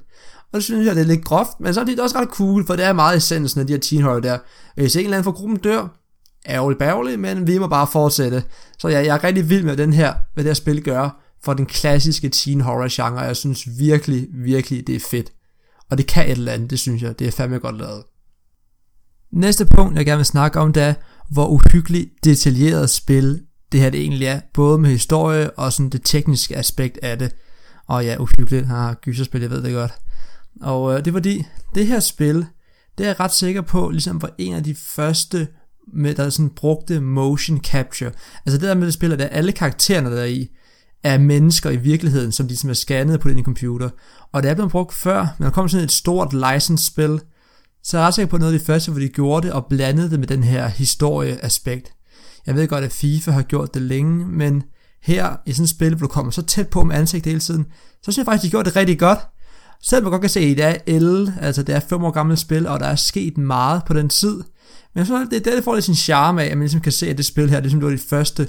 Og 0.53 0.55
det 0.55 0.65
synes 0.65 0.87
jeg, 0.87 0.97
det 0.97 1.03
er 1.03 1.07
lidt 1.07 1.25
groft, 1.25 1.61
men 1.61 1.75
så 1.75 1.81
er 1.81 1.85
det 1.85 2.01
også 2.01 2.19
ret 2.19 2.29
cool, 2.29 2.67
for 2.67 2.77
det 2.77 2.85
er 2.85 2.93
meget 2.93 3.17
essensen 3.17 3.61
af 3.61 3.67
de 3.67 3.73
her 3.73 3.81
teen 3.81 4.03
horror 4.03 4.21
der. 4.21 4.39
Hvis 4.75 4.97
en 4.97 5.05
eller 5.05 5.17
anden 5.17 5.25
fra 5.25 5.39
gruppen 5.39 5.59
dør, 5.59 5.89
ærgerligt 6.49 6.79
bærgerligt, 6.79 7.21
men 7.21 7.47
vi 7.47 7.59
må 7.59 7.67
bare 7.67 7.87
fortsætte. 7.87 8.43
Så 8.79 8.89
jeg, 8.89 9.07
jeg 9.07 9.17
er 9.17 9.25
rigtig 9.25 9.51
vild 9.51 9.65
med 9.65 9.77
den 9.77 9.93
her, 9.93 10.15
hvad 10.35 10.45
det 10.45 10.49
her 10.49 10.55
spil 10.55 10.83
gør 10.83 11.23
for 11.45 11.55
den 11.55 11.67
klassiske 11.67 12.29
teen 12.29 12.61
horror 12.61 12.89
genre. 12.91 13.21
Jeg 13.21 13.37
synes 13.37 13.69
virkelig, 13.79 14.29
virkelig, 14.45 14.87
det 14.87 14.97
er 14.97 15.01
fedt. 15.11 15.33
Og 15.91 15.99
det 15.99 16.07
kan 16.07 16.25
et 16.25 16.31
eller 16.31 16.53
andet, 16.53 16.71
det 16.71 16.79
synes 16.79 17.03
jeg. 17.03 17.19
Det 17.19 17.27
er 17.27 17.31
fandme 17.31 17.59
godt 17.59 17.79
lavet. 17.79 18.03
Næste 19.33 19.67
punkt, 19.67 19.97
jeg 19.97 20.07
gerne 20.07 20.19
vil 20.19 20.27
snakke 20.27 20.61
om, 20.61 20.73
det 20.73 20.83
er, 20.83 20.95
hvor 21.31 21.47
uhyggeligt 21.47 22.11
detaljeret 22.25 22.91
spil 22.91 23.41
det 23.73 23.81
her 23.81 23.91
det 23.91 24.01
egentlig 24.01 24.27
er, 24.27 24.41
både 24.55 24.79
med 24.79 24.91
historie 24.91 25.51
og 25.51 25.73
sådan 25.73 25.91
det 25.91 26.01
tekniske 26.05 26.57
aspekt 26.57 26.99
af 27.03 27.19
det. 27.19 27.35
Og 27.87 28.05
ja, 28.05 28.17
uhyggeligt, 28.19 28.67
har 28.67 28.95
gyserspil, 28.95 29.41
jeg 29.41 29.51
ved 29.51 29.63
det 29.63 29.73
godt. 29.75 29.93
Og 30.63 30.93
øh, 30.93 30.99
det 30.99 31.07
er 31.07 31.13
fordi, 31.13 31.45
det 31.75 31.87
her 31.87 32.01
spil, 32.01 32.47
det 32.99 33.05
er 33.05 33.09
jeg 33.09 33.21
ret 33.21 33.33
sikker 33.33 33.63
på, 33.63 33.91
ligesom 33.91 34.23
var 34.23 34.31
en 34.39 34.55
af 34.55 34.65
de 34.65 34.75
første, 34.75 35.49
med, 35.95 36.15
der 36.15 36.31
sådan 36.31 36.51
brugte 36.51 37.01
motion 37.01 37.61
capture. 37.61 38.11
Altså 38.47 38.59
det 38.59 38.69
der 38.69 38.75
med 38.75 38.87
det 38.87 38.95
spil, 38.95 39.19
der 39.19 39.27
alle 39.27 39.53
karaktererne 39.53 40.11
der 40.11 40.21
er 40.21 40.27
i, 40.27 40.49
er 41.03 41.19
mennesker 41.19 41.71
i 41.71 41.77
virkeligheden, 41.77 42.33
som 42.33 42.49
de 42.49 42.57
som 42.57 42.71
er 42.71 42.75
scannet 42.75 43.21
på 43.21 43.29
den 43.29 43.45
computer. 43.45 43.91
Og 44.33 44.43
det 44.43 44.51
er 44.51 44.55
blevet 44.55 44.71
brugt 44.71 44.95
før, 44.95 45.27
men 45.39 45.45
der 45.45 45.51
kom 45.51 45.69
sådan 45.69 45.85
et 45.85 45.93
stort 45.93 46.33
license-spil, 46.33 47.21
så 47.85 47.97
jeg 47.97 48.03
er 48.03 48.07
ret 48.07 48.15
sikker 48.15 48.31
på 48.31 48.39
noget 48.39 48.53
af 48.53 48.59
det 48.59 48.67
første, 48.67 48.91
hvor 48.91 49.01
de 49.01 49.09
gjorde 49.09 49.47
det 49.47 49.55
og 49.55 49.67
blandede 49.67 50.11
det 50.11 50.21
med 50.21 50.29
den 50.29 50.45
her 50.45 50.69
historieaspekt. 50.69 51.93
Jeg 52.47 52.55
ved 52.55 52.69
godt, 52.69 52.85
at 52.85 52.93
FIFA 52.93 53.31
har 53.31 53.43
gjort 53.43 53.75
det 53.75 53.83
længe, 53.83 54.27
men 54.27 54.63
her 55.03 55.37
i 55.47 55.53
sådan 55.53 55.65
et 55.65 55.71
spil, 55.71 55.95
hvor 55.95 56.07
du 56.07 56.13
kommer 56.13 56.33
så 56.33 56.43
tæt 56.43 56.69
på 56.69 56.85
med 56.85 56.97
ansigt 56.97 57.27
hele 57.27 57.41
tiden, 57.41 57.67
så 58.03 58.03
synes 58.03 58.17
jeg 58.17 58.25
faktisk, 58.25 58.45
de 58.45 58.51
gjorde 58.51 58.69
det 58.69 58.77
rigtig 58.77 58.99
godt. 58.99 59.19
Selvom 59.83 60.05
man 60.05 60.11
godt 60.11 60.21
kan 60.21 60.31
se, 60.31 60.41
at 60.41 60.57
det 60.57 60.65
er 60.65 60.77
el, 60.87 61.33
altså 61.41 61.63
det 61.63 61.75
er 61.75 61.81
fem 61.81 62.05
år 62.05 62.11
gammelt 62.11 62.39
spil, 62.39 62.67
og 62.67 62.81
der 62.81 62.87
er 62.87 62.97
sket 62.97 63.39
meget 63.39 63.83
på 63.87 63.95
den 63.95 64.09
tid. 64.09 64.35
Men 64.35 64.99
jeg 64.99 65.07
synes, 65.07 65.29
det 65.29 65.47
er 65.47 65.55
det, 65.55 65.65
får 65.65 65.75
lidt 65.75 65.85
sin 65.85 65.95
charme 65.95 66.43
af, 66.43 66.47
at 66.47 66.57
man 66.57 66.65
ligesom 66.65 66.81
kan 66.81 66.93
se, 66.93 67.09
at 67.09 67.17
det 67.17 67.27
spil 67.27 67.51
her, 67.51 67.57
det, 67.57 67.63
ligesom, 67.63 67.81
det 67.81 67.85
var 67.85 67.91
det 67.91 68.07
første, 68.11 68.49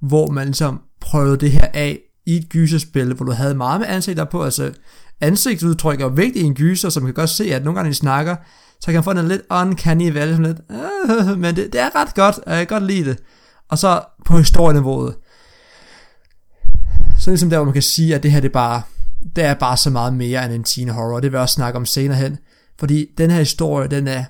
hvor 0.00 0.30
man 0.30 0.46
ligesom 0.46 0.80
prøvede 1.00 1.36
det 1.36 1.52
her 1.52 1.68
af 1.74 1.98
i 2.26 2.36
et 2.36 2.48
gyserspil, 2.48 3.14
hvor 3.14 3.26
du 3.26 3.32
havde 3.32 3.54
meget 3.54 3.80
med 3.80 3.88
ansigter 3.88 4.24
på, 4.24 4.44
altså 4.44 4.72
ansigtsudtryk 5.20 6.00
er 6.00 6.08
vigtig 6.08 6.42
en 6.42 6.54
gyser, 6.54 6.88
som 6.88 7.04
kan 7.04 7.14
godt 7.14 7.30
se, 7.30 7.54
at 7.54 7.64
nogle 7.64 7.78
gange 7.78 7.90
de 7.90 7.94
snakker, 7.94 8.36
så 8.80 8.86
kan 8.86 8.94
man 8.94 9.04
få 9.04 9.12
den 9.12 9.28
lidt 9.28 9.42
uncanny 9.50 10.12
valg, 10.12 10.36
sådan 10.36 10.46
lidt, 10.46 10.60
øh, 11.30 11.38
men 11.38 11.56
det, 11.56 11.72
det, 11.72 11.80
er 11.80 11.90
ret 11.94 12.14
godt, 12.14 12.38
og 12.38 12.56
jeg 12.56 12.68
kan 12.68 12.80
godt 12.80 12.90
lide 12.90 13.04
det. 13.04 13.18
Og 13.68 13.78
så 13.78 14.02
på 14.26 14.38
historieniveauet, 14.38 15.14
så 17.18 17.30
ligesom 17.30 17.50
der, 17.50 17.56
hvor 17.56 17.64
man 17.64 17.72
kan 17.72 17.82
sige, 17.82 18.14
at 18.14 18.22
det 18.22 18.32
her 18.32 18.40
det 18.40 18.48
er 18.48 18.52
bare, 18.52 18.82
det 19.36 19.44
er 19.44 19.54
bare 19.54 19.76
så 19.76 19.90
meget 19.90 20.14
mere 20.14 20.44
end 20.44 20.52
en 20.52 20.64
teen 20.64 20.88
horror, 20.88 21.20
det 21.20 21.32
vil 21.32 21.36
jeg 21.36 21.42
også 21.42 21.54
snakke 21.54 21.76
om 21.76 21.86
senere 21.86 22.18
hen, 22.18 22.38
fordi 22.78 23.06
den 23.18 23.30
her 23.30 23.38
historie, 23.38 23.88
den 23.88 24.08
er 24.08 24.24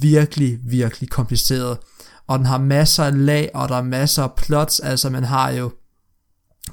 virkelig, 0.00 0.58
virkelig 0.64 1.10
kompliceret, 1.10 1.78
og 2.26 2.38
den 2.38 2.46
har 2.46 2.58
masser 2.58 3.04
af 3.04 3.26
lag, 3.26 3.50
og 3.54 3.68
der 3.68 3.76
er 3.76 3.82
masser 3.82 4.22
af 4.22 4.34
plots, 4.36 4.80
altså 4.80 5.10
man 5.10 5.24
har 5.24 5.50
jo 5.50 5.70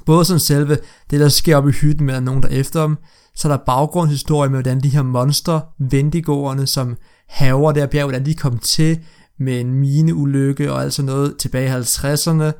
både 0.06 0.24
sådan 0.24 0.40
selve, 0.40 0.78
det 1.10 1.20
der 1.20 1.28
sker 1.28 1.56
op 1.56 1.68
i 1.68 1.72
hytten 1.72 2.06
med, 2.06 2.20
nogen 2.20 2.42
der 2.42 2.48
efter 2.48 2.82
dem, 2.82 2.96
så 3.38 3.48
er 3.48 3.52
der 3.52 3.64
baggrundshistorie 3.64 4.50
med, 4.50 4.56
hvordan 4.56 4.80
de 4.80 4.88
her 4.88 5.02
monster, 5.02 5.60
vendigåerne, 5.78 6.66
som 6.66 6.96
haver 7.28 7.72
der 7.72 7.86
bjerg, 7.86 8.04
hvordan 8.04 8.26
de 8.26 8.34
kom 8.34 8.58
til 8.58 8.98
med 9.38 9.60
en 9.60 9.74
mineulykke 9.74 10.72
og 10.72 10.82
altså 10.82 11.02
noget 11.02 11.36
tilbage 11.36 11.68
i 11.68 11.72
50'erne, 11.72 12.52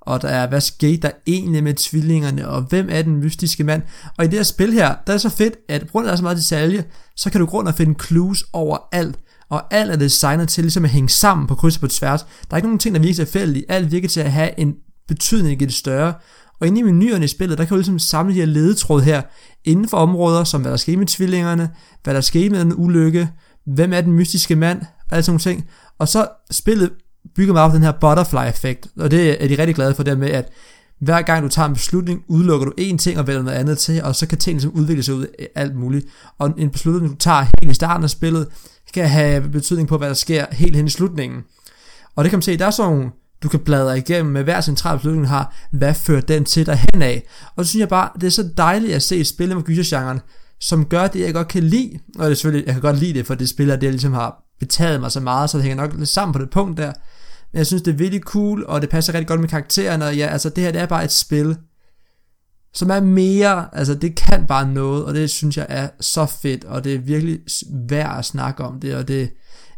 og 0.00 0.22
der 0.22 0.28
er, 0.28 0.48
hvad 0.48 0.60
skete 0.60 1.02
der 1.02 1.10
egentlig 1.26 1.64
med 1.64 1.74
tvillingerne, 1.74 2.48
og 2.48 2.62
hvem 2.62 2.88
er 2.90 3.02
den 3.02 3.16
mystiske 3.16 3.64
mand? 3.64 3.82
Og 4.18 4.24
i 4.24 4.28
det 4.28 4.38
her 4.38 4.42
spil 4.42 4.72
her, 4.72 4.94
der 5.06 5.12
er 5.12 5.18
så 5.18 5.28
fedt, 5.28 5.54
at 5.68 5.80
på 5.80 5.92
grund 5.92 6.06
af 6.06 6.08
der 6.08 6.12
er 6.12 6.16
så 6.16 6.22
meget 6.22 6.38
detalje, 6.38 6.84
så 7.16 7.30
kan 7.30 7.40
du 7.40 7.46
grund 7.46 7.68
at 7.68 7.74
finde 7.74 7.94
clues 8.04 8.44
over 8.52 8.78
alt, 8.92 9.18
og 9.48 9.74
alt 9.74 9.90
er 9.90 9.96
designet 9.96 10.48
til 10.48 10.64
ligesom 10.64 10.84
at 10.84 10.90
hænge 10.90 11.08
sammen 11.08 11.46
på 11.46 11.54
kryds 11.54 11.76
og 11.76 11.80
på 11.80 11.88
tværs. 11.88 12.20
Der 12.20 12.26
er 12.50 12.56
ikke 12.56 12.68
nogen 12.68 12.78
ting, 12.78 12.94
der 12.94 13.00
virker 13.00 13.14
tilfældige. 13.14 13.64
Alt 13.68 13.92
virker 13.92 14.08
til 14.08 14.20
at 14.20 14.32
have 14.32 14.60
en 14.60 14.74
betydning 15.08 15.62
i 15.62 15.64
det 15.64 15.74
større. 15.74 16.14
Og 16.60 16.66
inde 16.66 16.80
i 16.80 16.82
menuerne 16.82 17.24
i 17.24 17.28
spillet, 17.28 17.58
der 17.58 17.64
kan 17.64 17.70
du 17.70 17.76
ligesom 17.76 17.98
samle 17.98 18.34
de 18.34 18.38
her 18.38 18.46
ledetråd 18.46 19.02
her, 19.02 19.22
inden 19.64 19.88
for 19.88 19.96
områder, 19.96 20.44
som 20.44 20.60
hvad 20.60 20.70
der 20.70 20.76
skete 20.76 20.96
med 20.96 21.06
tvillingerne, 21.06 21.70
hvad 22.04 22.14
der 22.14 22.20
skete 22.20 22.50
med 22.50 22.60
den 22.60 22.72
ulykke, 22.76 23.28
hvem 23.66 23.92
er 23.92 24.00
den 24.00 24.12
mystiske 24.12 24.56
mand, 24.56 24.80
og 24.80 25.12
alle 25.12 25.22
sådan 25.22 25.32
nogle 25.32 25.56
ting. 25.56 25.68
Og 25.98 26.08
så 26.08 26.28
spillet 26.50 26.90
bygger 27.36 27.52
meget 27.52 27.70
på 27.70 27.74
den 27.74 27.84
her 27.84 27.92
butterfly-effekt, 27.92 28.86
og 28.96 29.10
det 29.10 29.44
er 29.44 29.48
de 29.48 29.58
rigtig 29.58 29.74
glade 29.74 29.94
for 29.94 30.02
dermed, 30.02 30.30
at 30.30 30.48
hver 31.00 31.22
gang 31.22 31.42
du 31.42 31.48
tager 31.48 31.68
en 31.68 31.74
beslutning, 31.74 32.22
udelukker 32.28 32.66
du 32.66 32.72
én 32.80 32.96
ting 32.96 33.18
og 33.18 33.26
vælger 33.26 33.42
noget 33.42 33.56
andet 33.56 33.78
til, 33.78 34.02
og 34.02 34.16
så 34.16 34.26
kan 34.26 34.38
tingene 34.38 34.60
ligesom 34.60 34.80
udvikle 34.80 35.02
sig 35.02 35.14
ud 35.14 35.26
af 35.38 35.48
alt 35.54 35.76
muligt. 35.76 36.06
Og 36.38 36.54
en 36.58 36.70
beslutning, 36.70 37.12
du 37.12 37.16
tager 37.16 37.42
helt 37.42 37.70
i 37.70 37.74
starten 37.74 38.04
af 38.04 38.10
spillet, 38.10 38.48
kan 38.94 39.08
have 39.08 39.48
betydning 39.48 39.88
på, 39.88 39.98
hvad 39.98 40.08
der 40.08 40.14
sker 40.14 40.46
helt 40.52 40.76
hen 40.76 40.86
i 40.86 40.90
slutningen. 40.90 41.42
Og 42.16 42.24
det 42.24 42.30
kan 42.30 42.36
man 42.36 42.42
se, 42.42 42.56
der 42.56 42.66
er 42.66 42.70
sådan 42.70 42.92
nogle 42.92 43.10
du 43.42 43.48
kan 43.48 43.60
bladre 43.60 43.98
igennem 43.98 44.32
med 44.32 44.44
hver 44.44 44.60
central 44.60 44.96
beslutning 44.96 45.28
har, 45.28 45.54
hvad 45.72 45.94
fører 45.94 46.20
den 46.20 46.44
til 46.44 46.66
dig 46.66 46.84
hen 46.92 47.02
af. 47.02 47.26
Og 47.56 47.64
så 47.64 47.70
synes 47.70 47.80
jeg 47.80 47.88
bare, 47.88 48.10
det 48.14 48.26
er 48.26 48.30
så 48.30 48.48
dejligt 48.56 48.94
at 48.94 49.02
se 49.02 49.16
et 49.16 49.26
spil 49.26 49.54
med 49.54 49.62
gysergenren, 49.62 50.20
som 50.60 50.84
gør 50.84 51.06
det, 51.06 51.20
jeg 51.20 51.34
godt 51.34 51.48
kan 51.48 51.62
lide. 51.62 51.98
Og 52.18 52.24
det 52.24 52.30
er 52.30 52.34
selvfølgelig, 52.34 52.66
jeg 52.66 52.74
kan 52.74 52.82
godt 52.82 52.98
lide 52.98 53.14
det, 53.14 53.26
for 53.26 53.34
det 53.34 53.48
spiller, 53.48 53.76
det 53.76 53.82
jeg 53.82 53.92
ligesom 53.92 54.12
har 54.12 54.44
betaget 54.60 55.00
mig 55.00 55.12
så 55.12 55.20
meget, 55.20 55.50
så 55.50 55.58
det 55.58 55.64
hænger 55.64 55.84
nok 55.84 55.94
lidt 55.94 56.08
sammen 56.08 56.32
på 56.32 56.38
det 56.38 56.50
punkt 56.50 56.76
der. 56.76 56.92
Men 57.52 57.58
jeg 57.58 57.66
synes, 57.66 57.82
det 57.82 57.92
er 57.92 57.96
virkelig 57.96 58.22
cool, 58.22 58.64
og 58.68 58.80
det 58.80 58.90
passer 58.90 59.14
rigtig 59.14 59.28
godt 59.28 59.40
med 59.40 59.48
karaktererne, 59.48 60.06
og 60.06 60.16
ja, 60.16 60.26
altså 60.26 60.48
det 60.48 60.64
her, 60.64 60.72
det 60.72 60.80
er 60.80 60.86
bare 60.86 61.04
et 61.04 61.12
spil, 61.12 61.56
som 62.74 62.90
er 62.90 63.00
mere, 63.00 63.66
altså 63.72 63.94
det 63.94 64.16
kan 64.16 64.46
bare 64.46 64.72
noget, 64.72 65.04
og 65.04 65.14
det 65.14 65.30
synes 65.30 65.56
jeg 65.56 65.66
er 65.68 65.88
så 66.00 66.26
fedt, 66.26 66.64
og 66.64 66.84
det 66.84 66.94
er 66.94 66.98
virkelig 66.98 67.38
værd 67.88 68.18
at 68.18 68.24
snakke 68.24 68.64
om 68.64 68.80
det, 68.80 68.94
og 68.94 69.08
det, 69.08 69.30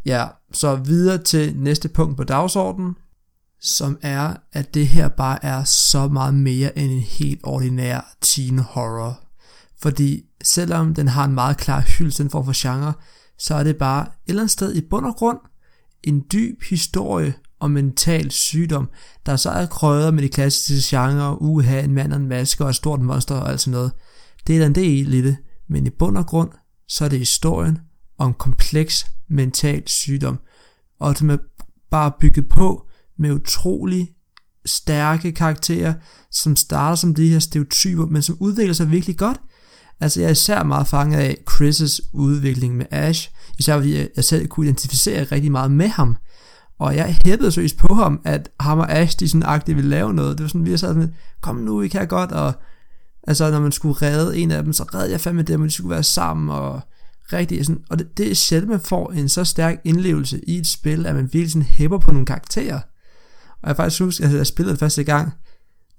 ja, 0.05 0.27
så 0.53 0.75
videre 0.75 1.17
til 1.17 1.53
næste 1.57 1.89
punkt 1.89 2.17
på 2.17 2.23
dagsordenen, 2.23 2.95
som 3.61 3.99
er, 4.01 4.33
at 4.53 4.73
det 4.73 4.87
her 4.87 5.07
bare 5.07 5.45
er 5.45 5.63
så 5.63 6.07
meget 6.07 6.33
mere 6.33 6.77
end 6.77 6.91
en 6.91 6.99
helt 6.99 7.39
ordinær 7.43 8.15
teen 8.21 8.59
horror. 8.59 9.19
Fordi 9.81 10.23
selvom 10.43 10.93
den 10.93 11.07
har 11.07 11.25
en 11.25 11.33
meget 11.33 11.57
klar 11.57 11.81
hyldest 11.81 12.21
for 12.31 12.43
for 12.43 12.53
genre, 12.55 12.93
så 13.37 13.55
er 13.55 13.63
det 13.63 13.77
bare 13.77 14.01
et 14.01 14.11
eller 14.27 14.41
andet 14.41 14.51
sted 14.51 14.75
i 14.75 14.81
bund 14.81 15.05
og 15.05 15.15
grund 15.15 15.37
en 16.03 16.25
dyb 16.31 16.63
historie 16.63 17.33
og 17.59 17.71
mental 17.71 18.31
sygdom, 18.31 18.89
der 19.25 19.35
så 19.35 19.49
er 19.49 19.65
krøder 19.65 20.11
med 20.11 20.23
de 20.23 20.29
klassiske 20.29 20.97
genre, 20.97 21.41
uha, 21.41 21.79
en 21.79 21.93
mand 21.93 22.13
og 22.13 22.19
en 22.19 22.27
maske 22.27 22.63
og 22.63 22.69
et 22.69 22.75
stort 22.75 23.01
monster 23.01 23.35
og 23.35 23.49
alt 23.49 23.61
sådan 23.61 23.71
noget. 23.71 23.91
Det 24.47 24.55
er 24.55 24.59
der 24.59 24.65
en 24.65 24.75
del 24.75 25.13
i 25.13 25.21
det, 25.21 25.37
men 25.69 25.85
i 25.85 25.89
bund 25.89 26.17
og 26.17 26.27
grund, 26.27 26.49
så 26.87 27.05
er 27.05 27.09
det 27.09 27.19
historien 27.19 27.79
om 28.17 28.33
kompleks 28.33 29.05
mental 29.29 29.83
sygdom, 29.87 30.39
og 30.99 31.17
som 31.17 31.29
er 31.29 31.37
bare 31.91 32.11
bygget 32.19 32.49
på 32.49 32.87
med 33.21 33.31
utrolig 33.31 34.09
stærke 34.65 35.31
karakterer, 35.31 35.93
som 36.31 36.55
starter 36.55 36.95
som 36.95 37.15
de 37.15 37.29
her 37.29 37.39
stereotyper, 37.39 38.05
men 38.05 38.21
som 38.21 38.37
udvikler 38.39 38.73
sig 38.73 38.91
virkelig 38.91 39.17
godt. 39.17 39.37
Altså 39.99 40.19
jeg 40.19 40.27
er 40.27 40.31
især 40.31 40.63
meget 40.63 40.87
fanget 40.87 41.19
af 41.19 41.37
Chris' 41.51 42.09
udvikling 42.13 42.77
med 42.77 42.85
Ash, 42.91 43.29
især 43.59 43.77
fordi 43.77 44.07
jeg 44.15 44.23
selv 44.23 44.47
kunne 44.47 44.65
identificere 44.65 45.23
rigtig 45.23 45.51
meget 45.51 45.71
med 45.71 45.87
ham. 45.87 46.15
Og 46.79 46.95
jeg 46.95 47.17
hæppede 47.25 47.51
seriøst 47.51 47.77
på 47.77 47.93
ham, 47.93 48.21
at 48.25 48.49
ham 48.59 48.79
og 48.79 48.91
Ash, 48.91 49.19
de 49.19 49.29
sådan 49.29 49.43
agtigt 49.43 49.75
ville 49.75 49.89
lave 49.89 50.13
noget. 50.13 50.37
Det 50.37 50.43
var 50.43 50.47
sådan, 50.47 50.65
vi 50.65 50.69
sad 50.69 50.77
sådan, 50.77 51.13
kom 51.41 51.55
nu, 51.55 51.81
I 51.81 51.87
kan 51.87 52.07
godt, 52.07 52.31
og 52.31 52.53
altså 53.27 53.51
når 53.51 53.59
man 53.59 53.71
skulle 53.71 54.01
redde 54.01 54.37
en 54.37 54.51
af 54.51 54.63
dem, 54.63 54.73
så 54.73 54.83
redde 54.83 55.11
jeg 55.11 55.21
fandme 55.21 55.41
dem, 55.41 55.61
og 55.61 55.67
de 55.67 55.73
skulle 55.73 55.89
være 55.89 56.03
sammen, 56.03 56.49
og 56.49 56.81
rigtig 57.33 57.65
sådan, 57.65 57.81
og 57.89 57.99
det, 57.99 58.17
det 58.17 58.31
er 58.31 58.35
sjældent, 58.35 58.71
man 58.71 58.79
får 58.79 59.11
en 59.11 59.29
så 59.29 59.43
stærk 59.43 59.81
indlevelse 59.83 60.41
i 60.47 60.57
et 60.57 60.67
spil, 60.67 61.05
at 61.05 61.15
man 61.15 61.23
virkelig 61.23 61.51
sådan 61.51 61.67
hæpper 61.67 61.97
på 61.97 62.11
nogle 62.11 62.25
karakterer. 62.25 62.79
Og 63.63 63.67
jeg 63.67 63.75
faktisk 63.75 64.01
husker, 64.01 64.27
at 64.27 64.33
jeg 64.33 64.47
spillede 64.47 64.77
første 64.77 65.03
gang, 65.03 65.33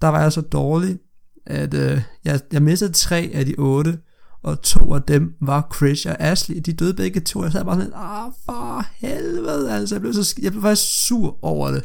der 0.02 0.08
var 0.08 0.22
jeg 0.22 0.32
så 0.32 0.40
dårlig, 0.40 0.98
at 1.46 1.74
øh, 1.74 2.02
jeg, 2.24 2.40
jeg 2.52 2.62
mistede 2.62 2.92
tre 2.92 3.30
af 3.34 3.46
de 3.46 3.54
otte, 3.58 3.98
og 4.42 4.62
to 4.62 4.94
af 4.94 5.02
dem 5.02 5.34
var 5.40 5.68
Chris 5.76 6.06
og 6.06 6.16
Ashley. 6.20 6.56
De 6.56 6.72
døde 6.72 6.94
begge 6.94 7.20
to. 7.20 7.42
Jeg 7.42 7.52
sad 7.52 7.64
bare 7.64 7.76
sådan, 7.76 7.92
ah 7.94 8.32
for 8.44 8.86
helvede, 8.94 9.72
altså. 9.72 9.94
Jeg 9.94 10.00
blev, 10.00 10.12
så, 10.12 10.34
jeg 10.42 10.52
blev 10.52 10.62
faktisk 10.62 11.06
sur 11.06 11.38
over 11.44 11.70
det. 11.70 11.84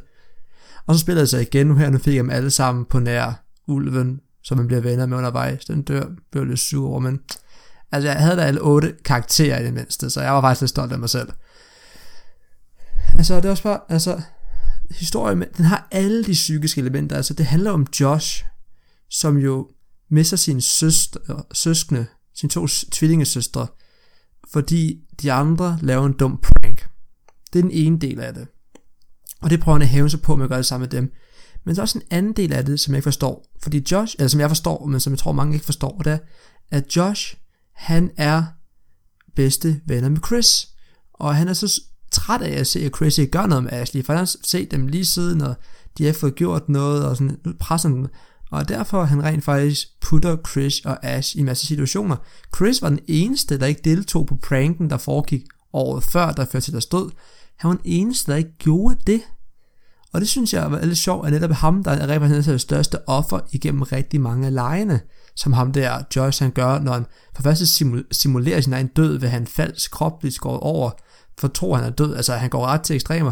Og 0.88 0.96
så 0.96 1.00
spillede 1.00 1.22
jeg 1.22 1.28
så 1.28 1.38
igen 1.38 1.68
nu 1.68 1.76
her, 1.76 1.90
nu 1.90 1.98
fik 1.98 2.16
jeg 2.16 2.24
dem 2.24 2.30
alle 2.30 2.50
sammen 2.50 2.86
på 2.86 3.00
nær 3.00 3.44
ulven, 3.68 4.20
som 4.44 4.58
man 4.58 4.68
bliver 4.68 4.82
venner 4.82 5.06
med 5.06 5.18
undervejs. 5.18 5.66
Den 5.66 5.82
dør, 5.82 6.06
blev 6.32 6.46
lidt 6.46 6.60
sur 6.60 6.90
over, 6.90 7.00
men 7.00 7.20
altså 7.92 8.10
jeg 8.10 8.20
havde 8.20 8.38
da 8.38 8.42
alle 8.42 8.62
otte 8.62 8.96
karakterer 9.06 9.60
i 9.60 9.66
det 9.66 9.74
mindste, 9.74 10.10
så 10.10 10.22
jeg 10.22 10.34
var 10.34 10.42
faktisk 10.42 10.62
lidt 10.62 10.70
stolt 10.70 10.92
af 10.92 11.00
mig 11.00 11.10
selv. 11.10 11.30
Altså 13.18 13.36
det 13.36 13.44
var 13.44 13.50
også 13.50 13.64
bare, 13.64 13.80
altså 13.90 14.22
historien, 14.92 15.44
den 15.58 15.66
har 15.66 15.88
alle 15.92 16.24
de 16.24 16.32
psykiske 16.32 16.82
elementer, 16.82 17.16
altså 17.16 17.34
det 17.34 17.46
handler 17.46 17.72
om 17.72 17.88
Josh, 18.00 18.46
som 19.10 19.38
jo 19.38 19.68
mister 20.10 20.38
sin 20.38 20.62
søster, 20.62 21.46
søskende, 21.54 22.06
sine 22.36 22.50
to 22.50 22.68
tvillingesøstre, 22.68 23.68
fordi 24.54 25.02
de 25.22 25.32
andre 25.32 25.80
laver 25.82 26.06
en 26.06 26.14
dum 26.14 26.40
prank. 26.44 26.90
Det 27.54 27.60
er 27.60 27.64
den 27.64 27.72
ene 27.72 28.00
del 28.00 28.20
af 28.20 28.34
det. 28.34 28.48
Og 29.42 29.50
det 29.50 29.60
prøver 29.60 29.76
han 29.76 29.82
at 29.82 29.88
hæve 29.88 30.10
sig 30.10 30.22
på 30.22 30.36
med 30.36 30.46
at 30.46 30.50
gøre 30.50 30.58
det 30.58 30.66
sammen 30.66 30.84
med 30.84 30.90
dem. 30.90 31.14
Men 31.66 31.76
der 31.76 31.82
er 31.82 31.84
også 31.84 31.98
en 31.98 32.08
anden 32.12 32.34
del 32.34 32.54
af 32.54 32.66
det, 32.66 32.80
som 32.80 32.94
jeg 32.94 32.98
ikke 32.98 33.04
forstår. 33.04 33.46
Fordi 33.64 33.86
Josh, 33.92 34.16
eller 34.20 34.28
som 34.28 34.40
jeg 34.40 34.50
forstår, 34.50 34.86
men 34.86 35.00
som 35.00 35.14
jeg 35.14 35.20
tror 35.20 35.32
mange 35.32 35.54
ikke 35.54 35.66
forstår, 35.66 36.02
det 36.04 36.12
er, 36.12 36.18
at 36.72 36.96
Josh, 36.96 37.36
han 37.74 38.12
er 38.18 38.44
bedste 39.36 39.82
venner 39.86 40.10
med 40.10 40.20
Chris. 40.26 40.68
Og 41.14 41.36
han 41.36 41.48
er 41.48 41.54
så 41.54 41.82
træt 42.18 42.42
af 42.42 42.60
at 42.60 42.68
se, 42.68 42.80
at 42.80 42.96
Chris 42.96 43.20
gør 43.32 43.46
noget 43.46 43.64
med 43.64 43.72
Ashley, 43.72 44.06
for 44.06 44.14
han 44.14 44.20
har 44.20 44.36
set 44.44 44.72
dem 44.72 44.88
lige 44.88 45.06
siden, 45.06 45.42
og 45.42 45.56
de 45.98 46.06
har 46.06 46.14
fået 46.14 46.36
gjort 46.36 46.70
noget, 46.70 47.06
og 47.06 47.18
sådan 47.18 47.38
presser 47.60 47.90
dem. 47.90 48.08
Og 48.52 48.70
derfor 48.70 49.04
han 49.04 49.24
rent 49.24 49.44
faktisk 49.44 49.88
putter 50.02 50.38
Chris 50.52 50.80
og 50.80 51.06
Ash 51.06 51.36
i 51.36 51.40
en 51.40 51.46
masse 51.46 51.68
situationer. 51.68 52.16
Chris 52.56 52.82
var 52.82 52.90
den 52.90 53.00
eneste, 53.08 53.60
der 53.60 53.66
ikke 53.66 53.82
deltog 53.84 54.28
på 54.28 54.36
pranken, 54.36 54.90
der 54.90 54.98
foregik 54.98 55.44
året 55.74 56.04
før, 56.04 56.32
der 56.32 56.46
førte 56.46 56.66
til 56.66 56.74
der 56.74 56.80
stod. 56.80 57.12
Han 57.58 57.70
var 57.70 57.76
den 57.76 57.86
eneste, 57.86 58.32
der 58.32 58.38
ikke 58.38 58.58
gjorde 58.60 58.96
det. 59.08 59.22
Og 60.14 60.22
det 60.22 60.30
synes 60.30 60.54
jeg 60.54 60.72
var 60.72 60.86
lidt 60.86 60.98
sjovt, 60.98 61.28
at 61.28 61.34
netop 61.34 61.52
ham, 61.52 61.84
der 61.84 61.92
er 61.92 62.08
repræsenteret 62.08 62.54
det 62.54 62.62
største 62.62 63.10
offer 63.10 63.40
igennem 63.52 63.82
rigtig 63.82 64.22
mange 64.22 64.48
af 64.48 64.54
lejene, 64.54 65.00
som 65.36 65.54
ham 65.54 65.72
der 65.72 66.04
Joyce 66.16 66.44
han 66.44 66.52
gør, 66.52 66.80
når 66.80 66.94
han 66.94 67.06
for 67.36 67.44
første 67.44 67.66
simulerer 68.12 68.62
sin 68.62 68.74
egen 68.74 68.88
død 68.88 69.18
ved 69.18 69.30
han 69.30 69.48
falsk 69.48 69.92
krop 69.92 70.20
bliver 70.20 70.32
skåret 70.32 70.60
over, 70.60 70.92
for 71.40 71.48
tror 71.48 71.76
han 71.76 71.86
er 71.86 71.90
død, 71.90 72.16
altså 72.16 72.34
han 72.34 72.50
går 72.50 72.66
ret 72.66 72.82
til 72.82 72.96
ekstremer. 72.96 73.32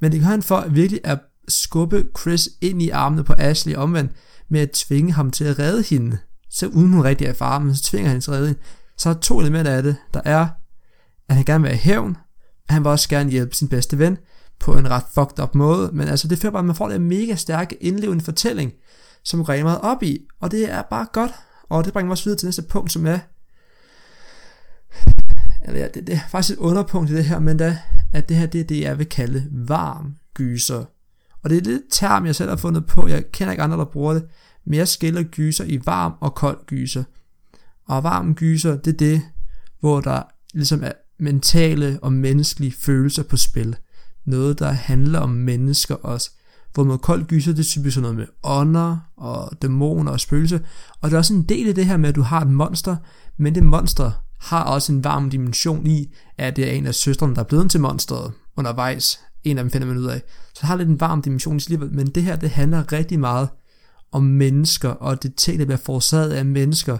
Men 0.00 0.12
det 0.12 0.20
gør 0.20 0.26
han 0.26 0.42
for 0.42 0.64
virkelig 0.68 1.00
at 1.04 1.18
skubbe 1.48 2.04
Chris 2.20 2.48
ind 2.60 2.82
i 2.82 2.90
armene 2.90 3.24
på 3.24 3.34
Ashley 3.38 3.74
omvendt, 3.74 4.12
med 4.48 4.60
at 4.60 4.70
tvinge 4.70 5.12
ham 5.12 5.30
til 5.30 5.44
at 5.44 5.58
redde 5.58 5.82
hende. 5.82 6.18
Så 6.50 6.66
uden 6.66 6.92
hun 6.92 7.04
rigtig 7.04 7.26
erfarer, 7.26 7.58
men 7.58 7.76
så 7.76 7.82
tvinger 7.82 8.10
han 8.10 8.20
til 8.20 8.30
at 8.30 8.34
redde 8.36 8.46
hende. 8.46 8.60
Så 8.98 9.10
er 9.10 9.14
to 9.14 9.40
elementer 9.40 9.72
af 9.72 9.82
det. 9.82 9.96
Der 10.14 10.20
er, 10.24 10.48
at 11.28 11.36
han 11.36 11.44
gerne 11.44 11.62
vil 11.62 11.70
have 11.70 11.78
hævn, 11.78 12.16
og 12.68 12.74
han 12.74 12.84
vil 12.84 12.90
også 12.90 13.08
gerne 13.08 13.30
hjælpe 13.30 13.54
sin 13.54 13.68
bedste 13.68 13.98
ven 13.98 14.18
på 14.60 14.76
en 14.76 14.90
ret 14.90 15.04
fucked 15.14 15.42
up 15.42 15.54
måde. 15.54 15.90
Men 15.92 16.08
altså, 16.08 16.28
det 16.28 16.38
fører 16.38 16.52
bare, 16.52 16.58
at 16.58 16.64
man 16.66 16.76
får 16.76 16.90
en 16.90 17.08
mega 17.08 17.34
stærke 17.34 17.76
indlevende 17.80 18.24
fortælling, 18.24 18.72
som 19.24 19.44
går 19.44 19.62
meget 19.62 19.80
op 19.80 20.02
i, 20.02 20.18
og 20.40 20.50
det 20.50 20.72
er 20.72 20.82
bare 20.90 21.06
godt. 21.12 21.32
Og 21.70 21.84
det 21.84 21.92
bringer 21.92 22.06
mig 22.06 22.12
også 22.12 22.24
videre 22.24 22.38
til 22.38 22.46
næste 22.46 22.62
punkt, 22.62 22.92
som 22.92 23.06
er, 23.06 23.18
eller 25.66 25.80
ja, 25.80 25.88
det, 25.94 26.06
det 26.06 26.14
er 26.14 26.20
faktisk 26.28 26.58
et 26.58 26.62
underpunkt 26.62 27.10
i 27.10 27.14
det 27.14 27.24
her, 27.24 27.38
men 27.38 27.56
da, 27.56 27.78
at 28.12 28.28
det 28.28 28.36
her 28.36 28.46
det 28.46 28.60
er 28.60 28.64
det, 28.64 28.80
jeg 28.80 28.98
vil 28.98 29.06
kalde 29.06 29.46
varm 29.52 30.14
gyser. 30.34 30.84
Og 31.42 31.50
det 31.50 31.58
er 31.58 31.62
lidt 31.62 31.82
term, 31.90 32.26
jeg 32.26 32.34
selv 32.34 32.48
har 32.48 32.56
fundet 32.56 32.86
på. 32.86 33.08
Jeg 33.08 33.32
kender 33.32 33.52
ikke 33.52 33.62
andre, 33.62 33.76
der 33.76 33.84
bruger 33.84 34.12
det. 34.14 34.24
Men 34.64 34.74
jeg 34.74 34.88
skiller 34.88 35.22
gyser 35.22 35.64
i 35.64 35.80
varm 35.84 36.12
og 36.20 36.34
kold 36.34 36.66
gyser. 36.66 37.04
Og 37.88 38.02
varm 38.02 38.34
gyser, 38.34 38.76
det 38.76 38.92
er 38.92 38.96
det, 38.96 39.22
hvor 39.80 40.00
der 40.00 40.22
ligesom 40.54 40.82
er 40.82 40.92
mentale 41.18 41.98
og 42.02 42.12
menneskelige 42.12 42.72
følelser 42.72 43.22
på 43.22 43.36
spil. 43.36 43.76
Noget, 44.24 44.58
der 44.58 44.70
handler 44.70 45.18
om 45.18 45.30
mennesker 45.30 45.94
også. 45.94 46.30
Hvor 46.74 46.84
med 46.84 46.98
kold 46.98 47.24
gyser, 47.24 47.52
det 47.52 47.60
er 47.60 47.64
typisk 47.64 47.94
sådan 47.94 48.02
noget 48.02 48.16
med 48.16 48.26
ånder 48.42 48.98
og 49.16 49.62
dæmoner 49.62 50.12
og 50.12 50.20
spøgelser. 50.20 50.58
Og 51.00 51.10
der 51.10 51.16
er 51.16 51.18
også 51.18 51.34
en 51.34 51.42
del 51.42 51.68
af 51.68 51.74
det 51.74 51.86
her 51.86 51.96
med, 51.96 52.08
at 52.08 52.14
du 52.14 52.22
har 52.22 52.40
et 52.40 52.50
monster, 52.50 52.96
men 53.36 53.54
det 53.54 53.62
monster 53.62 54.25
har 54.40 54.64
også 54.64 54.92
en 54.92 55.04
varm 55.04 55.30
dimension 55.30 55.86
i, 55.86 56.14
at 56.38 56.56
det 56.56 56.68
er 56.68 56.72
en 56.72 56.86
af 56.86 56.94
søstrene, 56.94 57.34
der 57.34 57.40
er 57.40 57.44
blevet 57.44 57.70
til 57.70 57.80
monsteret 57.80 58.32
undervejs 58.56 59.18
en 59.50 59.58
af 59.58 59.64
dem 59.64 59.70
finder 59.70 59.86
man 59.86 59.98
ud 59.98 60.04
af. 60.04 60.22
Så 60.28 60.58
det 60.60 60.68
har 60.68 60.76
lidt 60.76 60.88
en 60.88 61.00
varm 61.00 61.22
dimension 61.22 61.56
i 61.56 61.60
livet, 61.68 61.92
men 61.92 62.06
det 62.06 62.22
her, 62.22 62.36
det 62.36 62.50
handler 62.50 62.92
rigtig 62.92 63.20
meget 63.20 63.48
om 64.12 64.22
mennesker, 64.22 64.88
og 64.88 65.22
det 65.22 65.34
ting, 65.34 65.58
der 65.58 65.64
bliver 65.64 65.78
forårsaget 65.78 66.32
af 66.32 66.44
mennesker, 66.44 66.96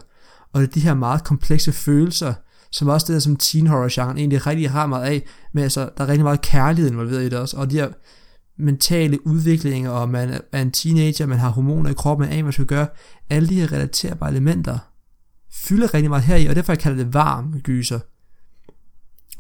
og 0.52 0.60
det 0.60 0.68
er 0.68 0.72
de 0.72 0.80
her 0.80 0.94
meget 0.94 1.24
komplekse 1.24 1.72
følelser, 1.72 2.34
som 2.72 2.88
også 2.88 3.06
det 3.06 3.14
der 3.14 3.20
som 3.20 3.36
teen 3.36 3.66
horror 3.66 3.88
genre 3.90 4.18
egentlig 4.18 4.46
rigtig 4.46 4.70
har 4.70 4.86
meget 4.86 5.04
af, 5.04 5.22
men 5.54 5.62
altså, 5.62 5.90
der 5.98 6.04
er 6.04 6.08
rigtig 6.08 6.24
meget 6.24 6.42
kærlighed 6.42 6.90
involveret 6.90 7.22
i 7.22 7.28
det 7.28 7.38
også, 7.38 7.56
og 7.56 7.70
de 7.70 7.76
her 7.76 7.88
mentale 8.58 9.26
udviklinger, 9.26 9.90
og 9.90 10.08
man 10.08 10.40
er 10.52 10.62
en 10.62 10.70
teenager, 10.70 11.26
man 11.26 11.38
har 11.38 11.48
hormoner 11.50 11.90
i 11.90 11.94
kroppen, 11.94 12.24
man 12.24 12.32
aner, 12.32 12.42
hvad 12.42 12.46
man 12.46 12.52
skal 12.52 12.66
gøre, 12.66 12.86
alle 13.30 13.48
de 13.48 13.60
her 13.60 13.72
relaterbare 13.72 14.30
elementer, 14.30 14.78
fylder 15.64 15.94
rigtig 15.94 16.10
meget 16.10 16.24
her 16.24 16.36
i, 16.36 16.46
og 16.46 16.56
derfor 16.56 16.72
jeg 16.72 16.78
kalder 16.78 17.04
det 17.04 17.14
varm 17.14 17.60
gyser. 17.60 17.98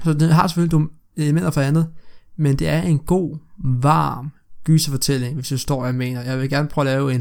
Så 0.04 0.12
det 0.12 0.34
har 0.34 0.46
selvfølgelig 0.46 0.72
nogle 0.72 0.88
elementer 1.16 1.50
for 1.50 1.60
andet, 1.60 1.88
men 2.36 2.58
det 2.58 2.68
er 2.68 2.82
en 2.82 2.98
god, 2.98 3.38
varm 3.64 4.30
gyserfortælling, 4.64 5.34
hvis 5.34 5.48
du 5.48 5.58
står, 5.58 5.84
jeg 5.84 5.94
mener. 5.94 6.22
Jeg 6.22 6.38
vil 6.38 6.50
gerne 6.50 6.68
prøve 6.68 6.88
at 6.88 6.94
lave 6.94 7.14
en, 7.14 7.20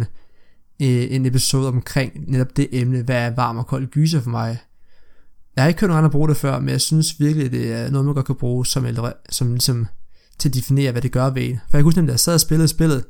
øh, 0.82 1.16
en 1.16 1.26
episode 1.26 1.68
omkring 1.68 2.32
netop 2.32 2.58
det 2.58 2.68
emne, 2.72 3.02
hvad 3.02 3.16
er 3.16 3.36
varm 3.36 3.58
og 3.58 3.68
kold 3.68 3.88
gyser 3.88 4.22
for 4.22 4.30
mig. 4.30 4.58
Jeg 5.56 5.64
har 5.64 5.68
ikke 5.68 5.82
hørt 5.82 5.90
nogen 5.90 6.04
andre 6.04 6.12
bruge 6.12 6.30
det 6.30 6.38
før, 6.38 6.60
men 6.60 6.70
jeg 6.70 6.82
synes 6.82 7.20
virkelig, 7.20 7.52
det 7.52 7.74
er 7.74 7.92
noget, 7.92 8.06
man 8.06 8.16
godt 8.16 8.26
kan 8.26 8.36
bruge 8.36 8.66
som, 8.66 8.86
ældre, 8.86 9.14
som 9.30 9.50
ligesom, 9.52 9.88
til 10.40 10.50
at 10.50 10.56
definere, 10.56 10.92
hvad 10.92 11.02
det 11.02 11.12
gør 11.12 11.30
ved 11.30 11.44
en. 11.44 11.60
For 11.70 11.78
jeg 11.78 11.84
husker 11.84 12.02
huske, 12.02 12.10
at 12.10 12.12
jeg 12.12 12.20
sad 12.20 12.34
og 12.34 12.40
spillede 12.40 12.68
spillet, 12.68 13.06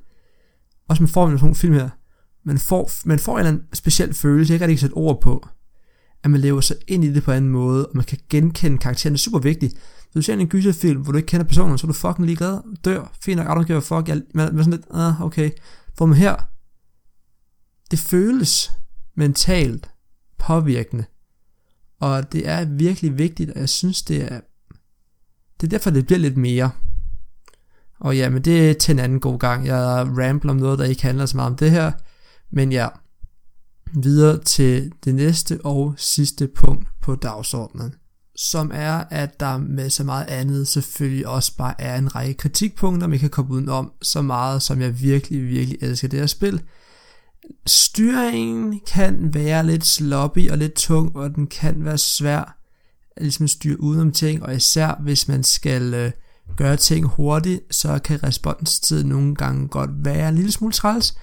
også 0.89 1.03
med 1.03 1.09
formen 1.09 1.33
af 1.33 1.39
sådan 1.39 1.55
film 1.55 1.73
her, 1.73 1.89
man 2.43 2.57
får, 2.57 2.91
man 3.05 3.19
får 3.19 3.33
en 3.33 3.39
eller 3.39 3.51
anden 3.51 3.65
speciel 3.73 4.13
følelse, 4.13 4.53
jeg 4.53 4.59
kan 4.59 4.69
ikke 4.69 4.81
sætte 4.81 4.93
ord 4.93 5.21
på, 5.21 5.47
at 6.25 6.31
man 6.31 6.41
lever 6.41 6.61
sig 6.61 6.77
ind 6.87 7.03
i 7.03 7.13
det 7.13 7.23
på 7.23 7.31
en 7.31 7.37
anden 7.37 7.51
måde, 7.51 7.87
og 7.87 7.91
man 7.95 8.05
kan 8.05 8.17
genkende 8.29 8.77
karakteren, 8.77 9.13
det 9.13 9.19
er 9.19 9.23
super 9.23 9.39
vigtigt. 9.39 9.73
Hvis 9.73 10.13
du 10.15 10.21
ser 10.21 10.33
en 10.33 10.47
gyserfilm, 10.47 11.01
hvor 11.01 11.11
du 11.11 11.17
ikke 11.17 11.27
kender 11.27 11.45
personen, 11.45 11.77
så 11.77 11.87
er 11.87 11.91
du 11.91 11.93
fucking 11.93 12.25
ligeglad, 12.25 12.59
dør, 12.85 13.13
fint 13.21 13.37
nok, 13.37 13.47
I 13.47 13.49
don't 13.49 13.65
give 13.65 13.77
a 13.77 13.79
fuck, 13.79 14.07
jeg, 14.07 14.21
man, 14.33 14.55
man 14.55 14.63
sådan 14.63 14.71
lidt, 14.71 14.85
ah, 14.91 15.21
okay. 15.21 15.51
For 15.97 16.05
man 16.05 16.17
her, 16.17 16.35
det 17.91 17.99
føles 17.99 18.71
mentalt 19.15 19.89
påvirkende, 20.39 21.05
og 21.99 22.31
det 22.31 22.47
er 22.47 22.65
virkelig 22.65 23.17
vigtigt, 23.17 23.51
og 23.51 23.59
jeg 23.59 23.69
synes, 23.69 24.03
det 24.03 24.33
er, 24.33 24.41
det 25.61 25.67
er 25.67 25.69
derfor, 25.69 25.89
det 25.89 26.05
bliver 26.05 26.19
lidt 26.19 26.37
mere. 26.37 26.71
Og 27.99 28.17
ja, 28.17 28.29
men 28.29 28.41
det 28.41 28.69
er 28.69 28.73
til 28.73 28.93
en 28.93 28.99
anden 28.99 29.19
god 29.19 29.39
gang. 29.39 29.65
Jeg 29.65 30.07
rambler 30.17 30.51
om 30.51 30.57
noget, 30.57 30.79
der 30.79 30.85
ikke 30.85 31.01
handler 31.01 31.25
så 31.25 31.37
meget 31.37 31.51
om 31.51 31.57
det 31.57 31.71
her. 31.71 31.91
Men 32.51 32.71
ja, 32.71 32.87
videre 33.93 34.43
til 34.43 34.91
det 35.05 35.15
næste 35.15 35.59
og 35.63 35.93
sidste 35.97 36.47
punkt 36.47 36.87
på 37.01 37.15
dagsordenen 37.15 37.95
som 38.35 38.71
er, 38.73 39.03
at 39.09 39.39
der 39.39 39.57
med 39.57 39.89
så 39.89 40.03
meget 40.03 40.25
andet 40.27 40.67
selvfølgelig 40.67 41.27
også 41.27 41.55
bare 41.57 41.81
er 41.81 41.97
en 41.97 42.15
række 42.15 42.33
kritikpunkter, 42.33 43.07
man 43.07 43.19
kan 43.19 43.29
komme 43.29 43.51
udenom, 43.51 43.91
så 44.01 44.21
meget 44.21 44.61
som 44.61 44.81
jeg 44.81 45.01
virkelig, 45.01 45.47
virkelig 45.49 45.77
elsker 45.81 46.07
det 46.07 46.19
her 46.19 46.27
spil. 46.27 46.61
Styringen 47.65 48.81
kan 48.87 49.33
være 49.33 49.65
lidt 49.65 49.85
sloppy 49.85 50.51
og 50.51 50.57
lidt 50.57 50.73
tung, 50.73 51.15
og 51.15 51.35
den 51.35 51.47
kan 51.47 51.85
være 51.85 51.97
svær 51.97 52.57
at 53.15 53.21
ligesom 53.21 53.47
styre 53.47 53.81
udenom 53.81 54.11
ting, 54.11 54.43
og 54.43 54.55
især 54.55 55.01
hvis 55.01 55.27
man 55.27 55.43
skal 55.43 55.93
øh, 55.93 56.11
gøre 56.57 56.77
ting 56.77 57.05
hurtigt, 57.05 57.75
så 57.75 57.99
kan 58.03 58.23
responstiden 58.23 59.09
nogle 59.09 59.35
gange 59.35 59.67
godt 59.67 59.89
være 60.05 60.29
en 60.29 60.35
lille 60.35 60.51
smule 60.51 60.73
træls, 60.73 61.15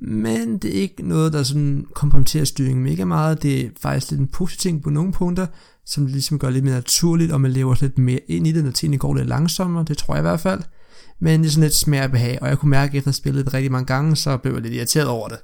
men 0.00 0.58
det 0.58 0.76
er 0.76 0.80
ikke 0.80 1.08
noget, 1.08 1.32
der 1.32 1.42
sådan 1.42 1.86
kompromitterer 1.94 2.44
styringen 2.44 2.84
mega 2.84 3.04
meget. 3.04 3.42
Det 3.42 3.60
er 3.60 3.68
faktisk 3.80 4.10
lidt 4.10 4.20
en 4.20 4.28
positiv 4.28 4.70
ting 4.70 4.82
på 4.82 4.90
nogle 4.90 5.12
punkter, 5.12 5.46
som 5.86 6.04
det 6.04 6.12
ligesom 6.12 6.38
gør 6.38 6.50
lidt 6.50 6.64
mere 6.64 6.74
naturligt, 6.74 7.32
og 7.32 7.40
man 7.40 7.50
lever 7.50 7.74
lidt 7.80 7.98
mere 7.98 8.20
ind 8.28 8.46
i 8.46 8.52
det, 8.52 8.64
når 8.64 8.70
tingene 8.70 8.98
går 8.98 9.14
lidt 9.14 9.28
langsommere, 9.28 9.84
det 9.88 9.98
tror 9.98 10.14
jeg 10.14 10.20
i 10.20 10.28
hvert 10.28 10.40
fald. 10.40 10.60
Men 11.20 11.40
det 11.40 11.46
er 11.46 11.50
sådan 11.50 11.62
lidt 11.62 11.74
smag 11.74 12.04
og 12.04 12.10
behag, 12.10 12.38
og 12.42 12.48
jeg 12.48 12.58
kunne 12.58 12.70
mærke, 12.70 12.90
at 12.90 12.98
efter 12.98 13.08
at 13.08 13.14
spillet 13.14 13.44
det 13.44 13.54
rigtig 13.54 13.72
mange 13.72 13.86
gange, 13.86 14.16
så 14.16 14.36
blev 14.36 14.52
jeg 14.52 14.62
lidt 14.62 14.74
irriteret 14.74 15.08
over 15.08 15.28
det. 15.28 15.38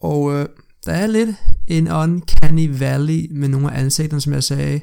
Og 0.00 0.34
øh, 0.34 0.46
der 0.86 0.92
er 0.92 1.06
lidt 1.06 1.30
en 1.66 1.90
uncanny 1.90 2.78
valley 2.78 3.26
med 3.30 3.48
nogle 3.48 3.72
af 3.72 3.80
ansigterne, 3.80 4.20
som 4.20 4.32
jeg 4.32 4.44
sagde, 4.44 4.80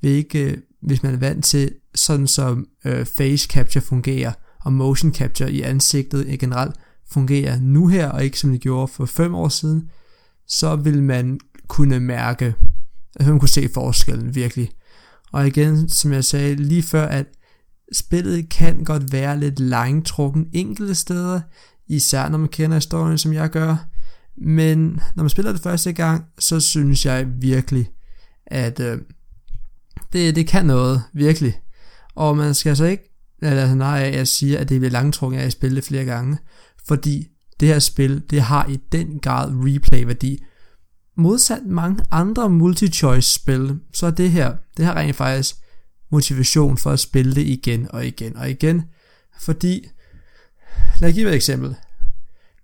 hvilket 0.00 0.62
hvis 0.82 1.02
man 1.02 1.14
er 1.14 1.18
vant 1.18 1.44
til 1.44 1.74
sådan 1.94 2.26
som 2.26 2.66
øh, 2.84 3.06
face 3.06 3.48
capture 3.48 3.82
fungerer, 3.82 4.32
og 4.60 4.72
motion 4.72 5.14
capture 5.14 5.52
i 5.52 5.62
ansigtet 5.62 6.38
generelt 6.38 6.76
fungerer 7.10 7.60
nu 7.60 7.86
her, 7.86 8.08
og 8.08 8.24
ikke 8.24 8.38
som 8.38 8.50
det 8.50 8.60
gjorde 8.60 8.88
for 8.88 9.06
5 9.06 9.34
år 9.34 9.48
siden, 9.48 9.90
så 10.46 10.76
vil 10.76 11.02
man 11.02 11.40
kunne 11.68 12.00
mærke, 12.00 12.54
at 13.16 13.26
man 13.26 13.38
kunne 13.38 13.48
se 13.48 13.68
forskellen 13.74 14.34
virkelig. 14.34 14.70
Og 15.32 15.46
igen, 15.46 15.88
som 15.88 16.12
jeg 16.12 16.24
sagde 16.24 16.54
lige 16.54 16.82
før, 16.82 17.06
at 17.06 17.26
spillet 17.92 18.48
kan 18.48 18.84
godt 18.84 19.12
være 19.12 19.40
lidt 19.40 19.60
langtrukken 19.60 20.46
enkelte 20.52 20.94
steder, 20.94 21.40
især 21.88 22.28
når 22.28 22.38
man 22.38 22.48
kender 22.48 22.76
historien, 22.76 23.18
som 23.18 23.32
jeg 23.32 23.50
gør. 23.50 23.76
Men 24.36 25.00
når 25.16 25.22
man 25.22 25.30
spiller 25.30 25.52
det 25.52 25.60
første 25.60 25.92
gang, 25.92 26.24
så 26.38 26.60
synes 26.60 27.06
jeg 27.06 27.26
virkelig, 27.40 27.88
at 28.46 28.80
øh, 28.80 28.98
det, 30.12 30.36
det 30.36 30.46
kan 30.46 30.66
noget, 30.66 31.02
virkelig. 31.12 31.60
Og 32.14 32.36
man 32.36 32.54
skal 32.54 32.70
altså 32.70 32.84
ikke 32.84 33.14
lade 33.42 33.76
nej 33.76 34.02
af 34.02 34.18
at 34.20 34.28
sige, 34.28 34.58
at 34.58 34.68
det 34.68 34.80
bliver 34.80 34.92
langtrukket 34.92 35.38
af 35.38 35.44
at 35.44 35.52
spille 35.52 35.76
det 35.76 35.84
flere 35.84 36.04
gange. 36.04 36.38
Fordi 36.86 37.28
det 37.60 37.68
her 37.68 37.78
spil, 37.78 38.22
det 38.30 38.42
har 38.42 38.66
i 38.66 38.78
den 38.92 39.18
grad 39.18 39.52
replay-værdi. 39.54 40.44
Modsat 41.16 41.66
mange 41.66 42.04
andre 42.10 42.50
multi-choice-spil, 42.50 43.78
så 43.92 44.06
er 44.06 44.10
det 44.10 44.30
her, 44.30 44.56
det 44.76 44.84
har 44.84 44.96
rent 44.96 45.16
faktisk 45.16 45.56
motivation 46.10 46.76
for 46.76 46.90
at 46.90 47.00
spille 47.00 47.34
det 47.34 47.46
igen 47.46 47.86
og 47.90 48.06
igen 48.06 48.36
og 48.36 48.50
igen. 48.50 48.82
Fordi, 49.40 49.88
lad 51.00 51.08
mig 51.08 51.14
give 51.14 51.28
et 51.28 51.34
eksempel. 51.34 51.74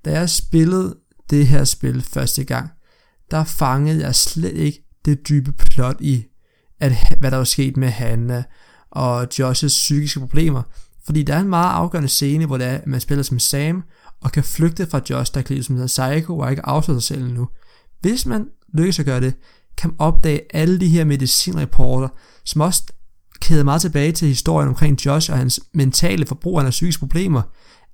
Da 0.05 0.13
jeg 0.13 0.31
spillede 0.31 0.97
det 1.31 1.47
her 1.47 1.65
spil 1.65 2.03
første 2.03 2.45
gang, 2.45 2.71
der 3.31 3.45
fangede 3.45 4.01
jeg 4.01 4.15
slet 4.15 4.55
ikke 4.55 4.85
det 5.05 5.29
dybe 5.29 5.53
plot 5.53 5.97
i, 6.01 6.25
at, 6.85 6.93
hvad 7.21 7.31
der 7.31 7.37
var 7.37 7.45
sket 7.45 7.76
med 7.76 7.88
Hanna 7.88 8.45
og 8.91 9.23
Josh's 9.23 9.67
psykiske 9.67 10.21
problemer. 10.21 10.62
Fordi 11.05 11.23
der 11.23 11.35
er 11.35 11.41
en 11.41 11.49
meget 11.49 11.75
afgørende 11.75 12.09
scene, 12.09 12.47
hvor 12.47 12.57
det 12.57 12.67
er, 12.67 12.75
at 12.79 12.87
man 12.87 13.00
spiller 13.00 13.23
som 13.23 13.38
Sam, 13.38 13.83
og 14.21 14.33
kan 14.33 14.45
flygte 14.45 14.87
fra 14.87 15.00
Josh, 15.11 15.35
der 15.35 15.41
er 15.41 15.62
som 15.62 15.76
hedder 15.76 16.12
Psycho, 16.12 16.38
og 16.38 16.50
ikke 16.50 16.67
afslører 16.67 17.00
sig 17.00 17.17
selv 17.17 17.33
nu. 17.35 17.49
Hvis 18.00 18.26
man 18.26 18.47
lykkes 18.75 18.99
at 18.99 19.07
gøre 19.07 19.21
det, 19.21 19.35
kan 19.76 19.91
man 19.91 19.97
opdage 19.99 20.41
alle 20.50 20.81
de 20.81 20.88
her 20.88 21.05
medicinreporter, 21.05 22.09
som 22.45 22.61
også 22.61 22.83
kæder 23.41 23.64
meget 23.64 23.81
tilbage 23.81 24.12
til 24.12 24.29
historien 24.29 24.69
omkring 24.69 25.07
Josh 25.07 25.33
og 25.33 25.38
hans 25.38 25.61
mentale 25.75 26.26
forbrug 26.26 26.61
af 26.61 26.71
psykiske 26.71 27.00
problemer. 27.00 27.43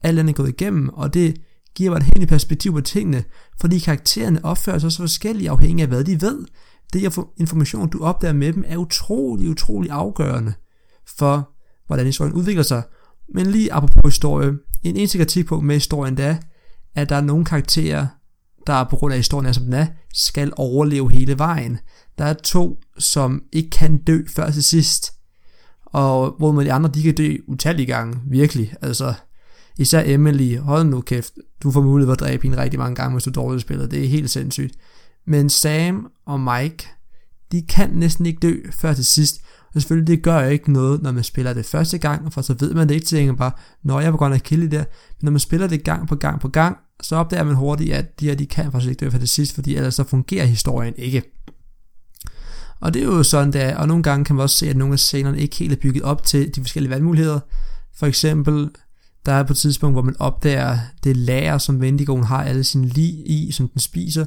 Alt 0.03 0.19
er 0.19 0.33
gået 0.33 0.49
igennem, 0.49 0.89
og 0.89 1.15
det 1.15 1.37
giver 1.75 1.91
mig 1.91 1.97
et 1.97 2.11
helt 2.17 2.29
perspektiv 2.29 2.73
på 2.73 2.81
tingene, 2.81 3.25
fordi 3.61 3.79
karaktererne 3.79 4.45
opfører 4.45 4.79
sig 4.79 4.93
så 4.93 4.99
forskellige 4.99 5.51
afhængig 5.51 5.83
af 5.83 5.89
hvad 5.89 6.05
de 6.05 6.21
ved. 6.21 6.45
Det 6.93 7.19
information, 7.37 7.89
du 7.89 8.05
opdager 8.05 8.33
med 8.33 8.53
dem, 8.53 8.65
er 8.67 8.77
utrolig, 8.77 9.51
utrolig 9.51 9.91
afgørende 9.91 10.53
for, 11.19 11.51
hvordan 11.87 12.07
historien 12.07 12.35
udvikler 12.35 12.63
sig. 12.63 12.83
Men 13.35 13.47
lige 13.47 13.73
apropos 13.73 14.15
historie, 14.15 14.53
en 14.83 14.97
eneste 14.97 15.19
kritikpunkt 15.19 15.67
med 15.67 15.75
historien, 15.75 16.17
det 16.17 16.25
er, 16.25 16.37
at 16.95 17.09
der 17.09 17.17
er 17.17 17.21
nogle 17.21 17.45
karakterer, 17.45 18.07
der 18.67 18.85
på 18.85 18.97
grund 18.97 19.13
af 19.13 19.19
historien 19.19 19.47
er 19.47 19.53
som 19.53 19.65
den 19.65 19.73
er, 19.73 19.87
skal 20.15 20.53
overleve 20.57 21.13
hele 21.13 21.39
vejen. 21.39 21.79
Der 22.19 22.25
er 22.25 22.33
to, 22.33 22.81
som 22.99 23.43
ikke 23.53 23.71
kan 23.71 23.97
dø 23.97 24.23
før 24.37 24.51
til 24.51 24.65
sidst, 24.65 25.13
og 25.87 26.35
hvor 26.39 26.53
med 26.53 26.65
de 26.65 26.73
andre, 26.73 26.91
de 26.95 27.03
kan 27.03 27.15
dø 27.15 27.37
utallige 27.49 27.87
gange, 27.87 28.21
virkelig. 28.27 28.75
Altså, 28.83 29.15
især 29.79 30.03
Emily, 30.07 30.59
hold 30.59 30.85
nu 30.85 31.01
kæft, 31.01 31.33
du 31.63 31.71
får 31.71 31.83
mulighed 31.83 32.09
for 32.09 32.13
at 32.13 32.21
dræbe 32.21 32.43
hende 32.43 32.63
rigtig 32.63 32.79
mange 32.79 32.95
gange, 32.95 33.13
hvis 33.13 33.25
du 33.25 33.31
dårligt 33.31 33.63
spiller, 33.63 33.87
det 33.87 34.05
er 34.05 34.09
helt 34.09 34.31
sindssygt. 34.31 34.77
Men 35.27 35.51
Sam 35.51 36.11
og 36.27 36.41
Mike, 36.41 36.89
de 37.53 37.63
kan 37.63 37.91
næsten 37.91 38.27
ikke 38.27 38.39
dø 38.41 38.57
før 38.71 38.95
til 38.95 39.07
sidst, 39.07 39.41
og 39.75 39.81
selvfølgelig 39.81 40.07
det 40.07 40.23
gør 40.23 40.45
ikke 40.45 40.73
noget, 40.73 41.03
når 41.03 41.13
man 41.13 41.25
spiller 41.25 41.53
det 41.53 41.67
første 41.67 41.99
gang, 41.99 42.33
for 42.33 42.43
så 42.43 42.55
ved 42.61 42.75
man 42.75 42.89
det 42.89 42.95
ikke, 42.95 43.07
tænker 43.07 43.35
bare, 43.35 43.53
når 43.83 44.01
jeg 44.01 44.13
var 44.13 44.19
godt 44.19 44.33
nok 44.33 44.41
kilde 44.45 44.77
der, 44.77 44.79
men 44.79 45.23
når 45.23 45.31
man 45.31 45.41
spiller 45.41 45.67
det 45.67 45.85
gang 45.85 46.09
på 46.09 46.17
gang 46.17 46.41
på 46.41 46.49
gang, 46.49 46.77
så 47.03 47.17
opdager 47.17 47.45
man 47.45 47.55
hurtigt, 47.55 47.93
at 47.93 48.21
de 48.21 48.27
her, 48.27 48.35
de 48.35 48.47
kan 48.47 48.73
faktisk 48.73 48.91
ikke 48.91 49.05
dø 49.05 49.11
for 49.11 49.19
det 49.19 49.29
sidst, 49.29 49.55
fordi 49.55 49.77
ellers 49.77 49.95
så 49.95 50.05
fungerer 50.05 50.47
historien 50.47 50.95
ikke. 50.97 51.23
Og 52.81 52.95
det 52.95 53.03
er 53.03 53.07
jo 53.07 53.23
sådan, 53.23 53.53
der, 53.53 53.77
og 53.77 53.89
nogle 53.89 54.03
gange 54.03 54.25
kan 54.25 54.37
man 54.37 54.43
også 54.43 54.57
se, 54.57 54.71
at 54.71 54.77
nogle 54.77 54.93
af 54.93 54.99
scenerne 54.99 55.39
ikke 55.39 55.57
helt 55.57 55.73
er 55.73 55.77
bygget 55.77 56.03
op 56.03 56.25
til 56.25 56.55
de 56.55 56.61
forskellige 56.61 56.91
valgmuligheder. 56.91 57.41
For 57.95 58.07
eksempel, 58.07 58.71
der 59.27 59.33
er 59.33 59.43
på 59.43 59.53
et 59.53 59.57
tidspunkt, 59.57 59.95
hvor 59.95 60.03
man 60.03 60.17
opdager 60.19 60.79
det 61.05 61.17
lager, 61.17 61.59
som 61.59 61.81
Vendigoen 61.81 62.25
har 62.25 62.45
alle 62.45 62.65
sine 62.65 62.87
lig 62.87 63.31
i, 63.31 63.53
som 63.53 63.69
den 63.69 63.81
spiser. 63.81 64.25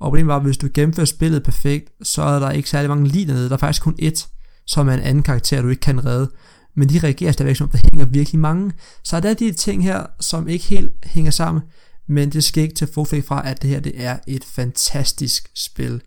Og 0.00 0.06
problemet 0.06 0.28
var, 0.28 0.36
at 0.36 0.42
hvis 0.42 0.58
du 0.58 0.68
gennemfører 0.74 1.06
spillet 1.06 1.42
perfekt, 1.42 1.88
så 2.02 2.22
er 2.22 2.38
der 2.38 2.50
ikke 2.50 2.70
særlig 2.70 2.88
mange 2.88 3.08
lig 3.08 3.28
dernede. 3.28 3.48
Der 3.48 3.54
er 3.54 3.58
faktisk 3.58 3.82
kun 3.82 3.96
ét, 4.02 4.26
som 4.66 4.88
er 4.88 4.94
en 4.94 5.00
anden 5.00 5.22
karakter, 5.22 5.62
du 5.62 5.68
ikke 5.68 5.80
kan 5.80 6.04
redde. 6.04 6.30
Men 6.76 6.88
de 6.88 6.98
reagerer 6.98 7.32
stadigvæk 7.32 7.56
som, 7.56 7.68
der 7.68 7.78
hænger 7.92 8.06
virkelig 8.06 8.40
mange. 8.40 8.72
Så 9.04 9.20
der 9.20 9.30
er 9.30 9.34
de 9.34 9.52
ting 9.52 9.84
her, 9.84 10.06
som 10.20 10.48
ikke 10.48 10.64
helt 10.64 10.92
hænger 11.04 11.30
sammen. 11.30 11.62
Men 12.08 12.30
det 12.30 12.44
skal 12.44 12.62
ikke 12.62 12.74
til 12.74 12.88
forfæk 12.94 13.26
fra, 13.26 13.48
at 13.48 13.62
det 13.62 13.70
her 13.70 13.80
det 13.80 13.92
er 13.96 14.18
et 14.26 14.44
fantastisk 14.44 15.50
spil 15.54 16.00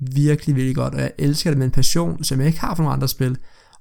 virkelig, 0.00 0.56
virkelig 0.56 0.76
godt, 0.76 0.94
og 0.94 1.00
jeg 1.00 1.12
elsker 1.18 1.50
det 1.50 1.58
med 1.58 1.66
en 1.66 1.72
passion, 1.72 2.24
som 2.24 2.38
jeg 2.38 2.46
ikke 2.46 2.60
har 2.60 2.74
for 2.74 2.82
nogle 2.82 2.94
andre 2.94 3.08
spil, 3.08 3.36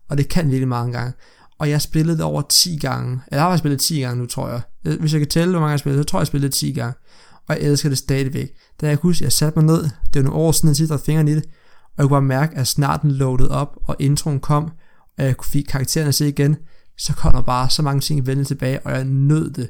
og 0.09 0.17
det 0.17 0.29
kan 0.29 0.45
virkelig 0.45 0.67
mange 0.67 0.93
gange. 0.93 1.13
Og 1.59 1.69
jeg 1.69 1.81
spillede 1.81 2.17
det 2.17 2.25
over 2.25 2.41
10 2.41 2.77
gange, 2.77 3.19
eller 3.27 3.41
jeg 3.41 3.51
har 3.51 3.57
spillet 3.57 3.79
10 3.79 3.99
gange 3.99 4.21
nu, 4.21 4.25
tror 4.25 4.49
jeg. 4.49 4.61
Hvis 4.99 5.13
jeg 5.13 5.21
kan 5.21 5.29
tælle, 5.29 5.51
hvor 5.51 5.59
mange 5.59 5.69
jeg 5.69 5.73
har 5.73 5.77
spillet, 5.77 5.99
så 5.99 6.03
tror 6.03 6.19
jeg, 6.19 6.21
jeg 6.21 6.27
spillede 6.27 6.47
det 6.47 6.55
10 6.55 6.71
gange. 6.71 6.93
Og 7.47 7.55
jeg 7.55 7.63
elsker 7.63 7.89
det 7.89 7.97
stadigvæk. 7.97 8.53
Da 8.81 8.87
jeg 8.87 8.97
husker, 9.01 9.25
jeg 9.25 9.31
satte 9.31 9.59
mig 9.59 9.65
ned, 9.65 9.83
det 9.83 10.15
var 10.15 10.21
nogle 10.21 10.39
år 10.39 10.51
siden, 10.51 10.67
jeg 10.67 10.75
sidder 10.75 10.97
fingrene 10.97 11.31
i 11.31 11.35
det, 11.35 11.43
og 11.83 11.97
jeg 11.97 12.03
kunne 12.03 12.09
bare 12.09 12.21
mærke, 12.21 12.57
at 12.57 12.67
snart 12.67 13.01
den 13.01 13.11
loadede 13.11 13.51
op, 13.51 13.77
og 13.83 13.95
introen 13.99 14.39
kom, 14.39 14.63
og 15.17 15.23
jeg 15.23 15.37
kunne 15.37 15.49
fik 15.49 15.65
karaktererne 15.69 16.11
se 16.11 16.27
igen, 16.27 16.57
så 16.97 17.13
kom 17.13 17.33
der 17.33 17.41
bare 17.41 17.69
så 17.69 17.81
mange 17.81 18.01
ting 18.01 18.27
vende 18.27 18.43
tilbage, 18.43 18.79
og 18.85 18.91
jeg 18.91 19.05
nød 19.05 19.49
det 19.49 19.69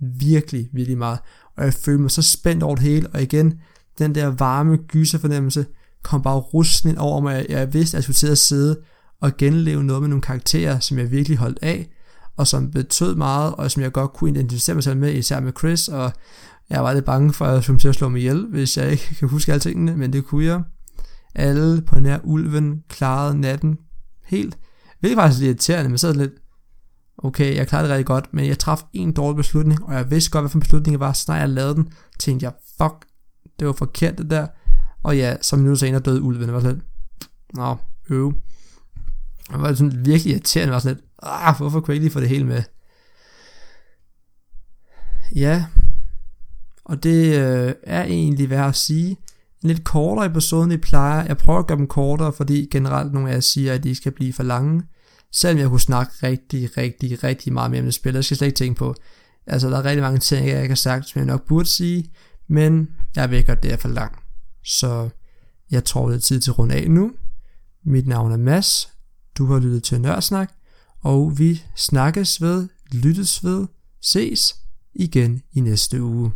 virkelig, 0.00 0.68
virkelig 0.72 0.98
meget. 0.98 1.18
Og 1.56 1.64
jeg 1.64 1.74
følte 1.74 2.02
mig 2.02 2.10
så 2.10 2.22
spændt 2.22 2.62
over 2.62 2.74
det 2.74 2.84
hele, 2.84 3.08
og 3.08 3.22
igen, 3.22 3.60
den 3.98 4.14
der 4.14 4.26
varme 4.26 4.76
gyserfornemmelse, 4.76 5.66
kom 6.02 6.22
bare 6.22 6.38
rusten 6.38 6.90
ind 6.90 6.98
over 6.98 7.20
mig. 7.20 7.46
Jeg 7.48 7.72
vidste, 7.72 7.94
at 7.94 7.98
jeg 7.98 8.02
skulle 8.02 8.14
til 8.14 8.26
at 8.26 8.38
sidde 8.38 8.80
og 9.20 9.36
genleve 9.36 9.84
noget 9.84 10.02
med 10.02 10.08
nogle 10.08 10.22
karakterer, 10.22 10.78
som 10.78 10.98
jeg 10.98 11.10
virkelig 11.10 11.38
holdt 11.38 11.58
af, 11.62 11.90
og 12.36 12.46
som 12.46 12.70
betød 12.70 13.14
meget, 13.14 13.54
og 13.54 13.70
som 13.70 13.82
jeg 13.82 13.92
godt 13.92 14.12
kunne 14.12 14.30
identificere 14.30 14.74
mig 14.74 14.84
selv 14.84 14.96
med, 14.96 15.12
især 15.12 15.40
med 15.40 15.52
Chris, 15.58 15.88
og 15.88 16.12
jeg 16.74 16.84
var 16.84 16.92
lidt 16.92 17.04
bange 17.04 17.32
for, 17.32 17.44
at 17.44 17.54
jeg 17.54 17.62
skulle 17.62 17.78
til 17.78 17.88
at 17.88 17.94
slå 17.94 18.08
mig 18.08 18.18
ihjel, 18.18 18.46
hvis 18.46 18.76
jeg 18.76 18.90
ikke 18.90 19.14
kan 19.18 19.28
huske 19.28 19.52
alle 19.52 19.60
tingene, 19.60 19.96
men 19.96 20.12
det 20.12 20.24
kunne 20.24 20.44
jeg. 20.44 20.62
Alle 21.34 21.82
på 21.82 22.00
nær 22.00 22.18
ulven 22.24 22.82
klarede 22.88 23.40
natten 23.40 23.78
helt. 24.24 24.58
Hvilket 25.00 25.16
faktisk 25.16 25.40
lidt 25.40 25.48
irriterende, 25.48 25.88
men 25.88 25.98
så 25.98 26.12
lidt, 26.12 26.32
okay, 27.18 27.56
jeg 27.56 27.68
klarede 27.68 27.88
det 27.88 27.92
rigtig 27.94 28.06
godt, 28.06 28.34
men 28.34 28.46
jeg 28.46 28.58
traf 28.58 28.82
en 28.92 29.12
dårlig 29.12 29.36
beslutning, 29.36 29.84
og 29.84 29.94
jeg 29.94 30.10
vidste 30.10 30.30
godt, 30.30 30.42
hvad 30.42 30.50
for 30.50 30.56
en 30.56 30.60
beslutning 30.60 30.92
det 30.92 31.00
var, 31.00 31.12
så 31.12 31.34
jeg 31.34 31.48
lavede 31.48 31.74
den, 31.74 31.92
tænkte 32.18 32.44
jeg, 32.44 32.52
fuck, 32.78 33.06
det 33.58 33.66
var 33.66 33.72
forkert 33.72 34.18
det 34.18 34.30
der, 34.30 34.46
og 35.02 35.16
ja, 35.16 35.36
som 35.42 35.58
minutter 35.58 35.78
senere 35.78 36.00
døde 36.00 36.22
ulven. 36.22 36.42
Det 36.42 36.54
var 36.54 36.60
sådan 36.60 36.74
lidt, 36.74 36.86
nå, 37.54 37.76
øv. 38.10 38.32
Det 39.52 39.60
var 39.60 39.74
sådan 39.74 40.06
virkelig 40.06 40.32
irriterende. 40.32 40.66
Det 40.66 40.74
var 40.74 40.78
sådan 40.78 40.96
lidt, 40.96 41.06
ah, 41.22 41.56
hvorfor 41.56 41.80
kunne 41.80 41.92
jeg 41.92 41.94
ikke 41.94 42.04
lige 42.04 42.12
få 42.12 42.20
det 42.20 42.28
hele 42.28 42.44
med? 42.44 42.62
Ja, 45.34 45.64
og 46.84 47.02
det 47.02 47.38
øh, 47.38 47.74
er 47.82 48.04
egentlig 48.04 48.50
værd 48.50 48.68
at 48.68 48.76
sige. 48.76 49.10
En 49.62 49.68
lidt 49.68 49.84
kortere 49.84 50.26
episode, 50.26 50.64
end 50.64 50.72
I 50.72 50.76
plejer. 50.76 51.24
Jeg 51.26 51.38
prøver 51.38 51.58
at 51.58 51.66
gøre 51.66 51.78
dem 51.78 51.86
kortere, 51.86 52.32
fordi 52.32 52.68
generelt 52.70 53.12
nogle 53.12 53.30
af 53.30 53.34
jer 53.34 53.40
siger, 53.40 53.72
at 53.72 53.84
de 53.84 53.94
skal 53.94 54.12
blive 54.12 54.32
for 54.32 54.42
lange. 54.42 54.82
Selvom 55.32 55.60
jeg 55.60 55.68
kunne 55.68 55.80
snakke 55.80 56.12
rigtig, 56.22 56.76
rigtig, 56.76 57.24
rigtig 57.24 57.52
meget 57.52 57.70
mere 57.70 57.80
om 57.80 57.84
det 57.84 57.94
spil. 57.94 58.14
Det 58.14 58.24
skal 58.24 58.34
jeg 58.34 58.38
slet 58.38 58.46
ikke 58.46 58.56
tænke 58.56 58.78
på. 58.78 58.94
Altså, 59.46 59.70
der 59.70 59.78
er 59.78 59.84
rigtig 59.84 60.02
mange 60.02 60.18
ting, 60.18 60.48
jeg 60.48 60.62
ikke 60.62 60.72
har 60.72 60.76
sagt, 60.76 61.08
som 61.08 61.18
jeg 61.18 61.26
nok 61.26 61.46
burde 61.46 61.68
sige. 61.68 62.10
Men 62.48 62.88
jeg 63.16 63.30
ved 63.30 63.46
godt, 63.46 63.62
det 63.62 63.72
er 63.72 63.76
for 63.76 63.88
langt. 63.88 64.18
Så 64.64 65.08
jeg 65.70 65.84
tror, 65.84 66.08
det 66.08 66.16
er 66.16 66.20
tid 66.20 66.40
til 66.40 66.50
at 66.50 66.58
runde 66.58 66.74
af 66.74 66.90
nu. 66.90 67.12
Mit 67.84 68.06
navn 68.06 68.32
er 68.32 68.36
Mads. 68.36 68.88
Du 69.38 69.46
har 69.46 69.58
lyttet 69.58 69.82
til 69.82 70.00
Nørsnak, 70.00 70.52
Og 71.00 71.38
vi 71.38 71.62
snakkes 71.76 72.42
ved, 72.42 72.68
lyttes 72.92 73.44
ved, 73.44 73.66
ses 74.02 74.54
igen 74.94 75.42
i 75.52 75.60
næste 75.60 76.02
uge. 76.02 76.32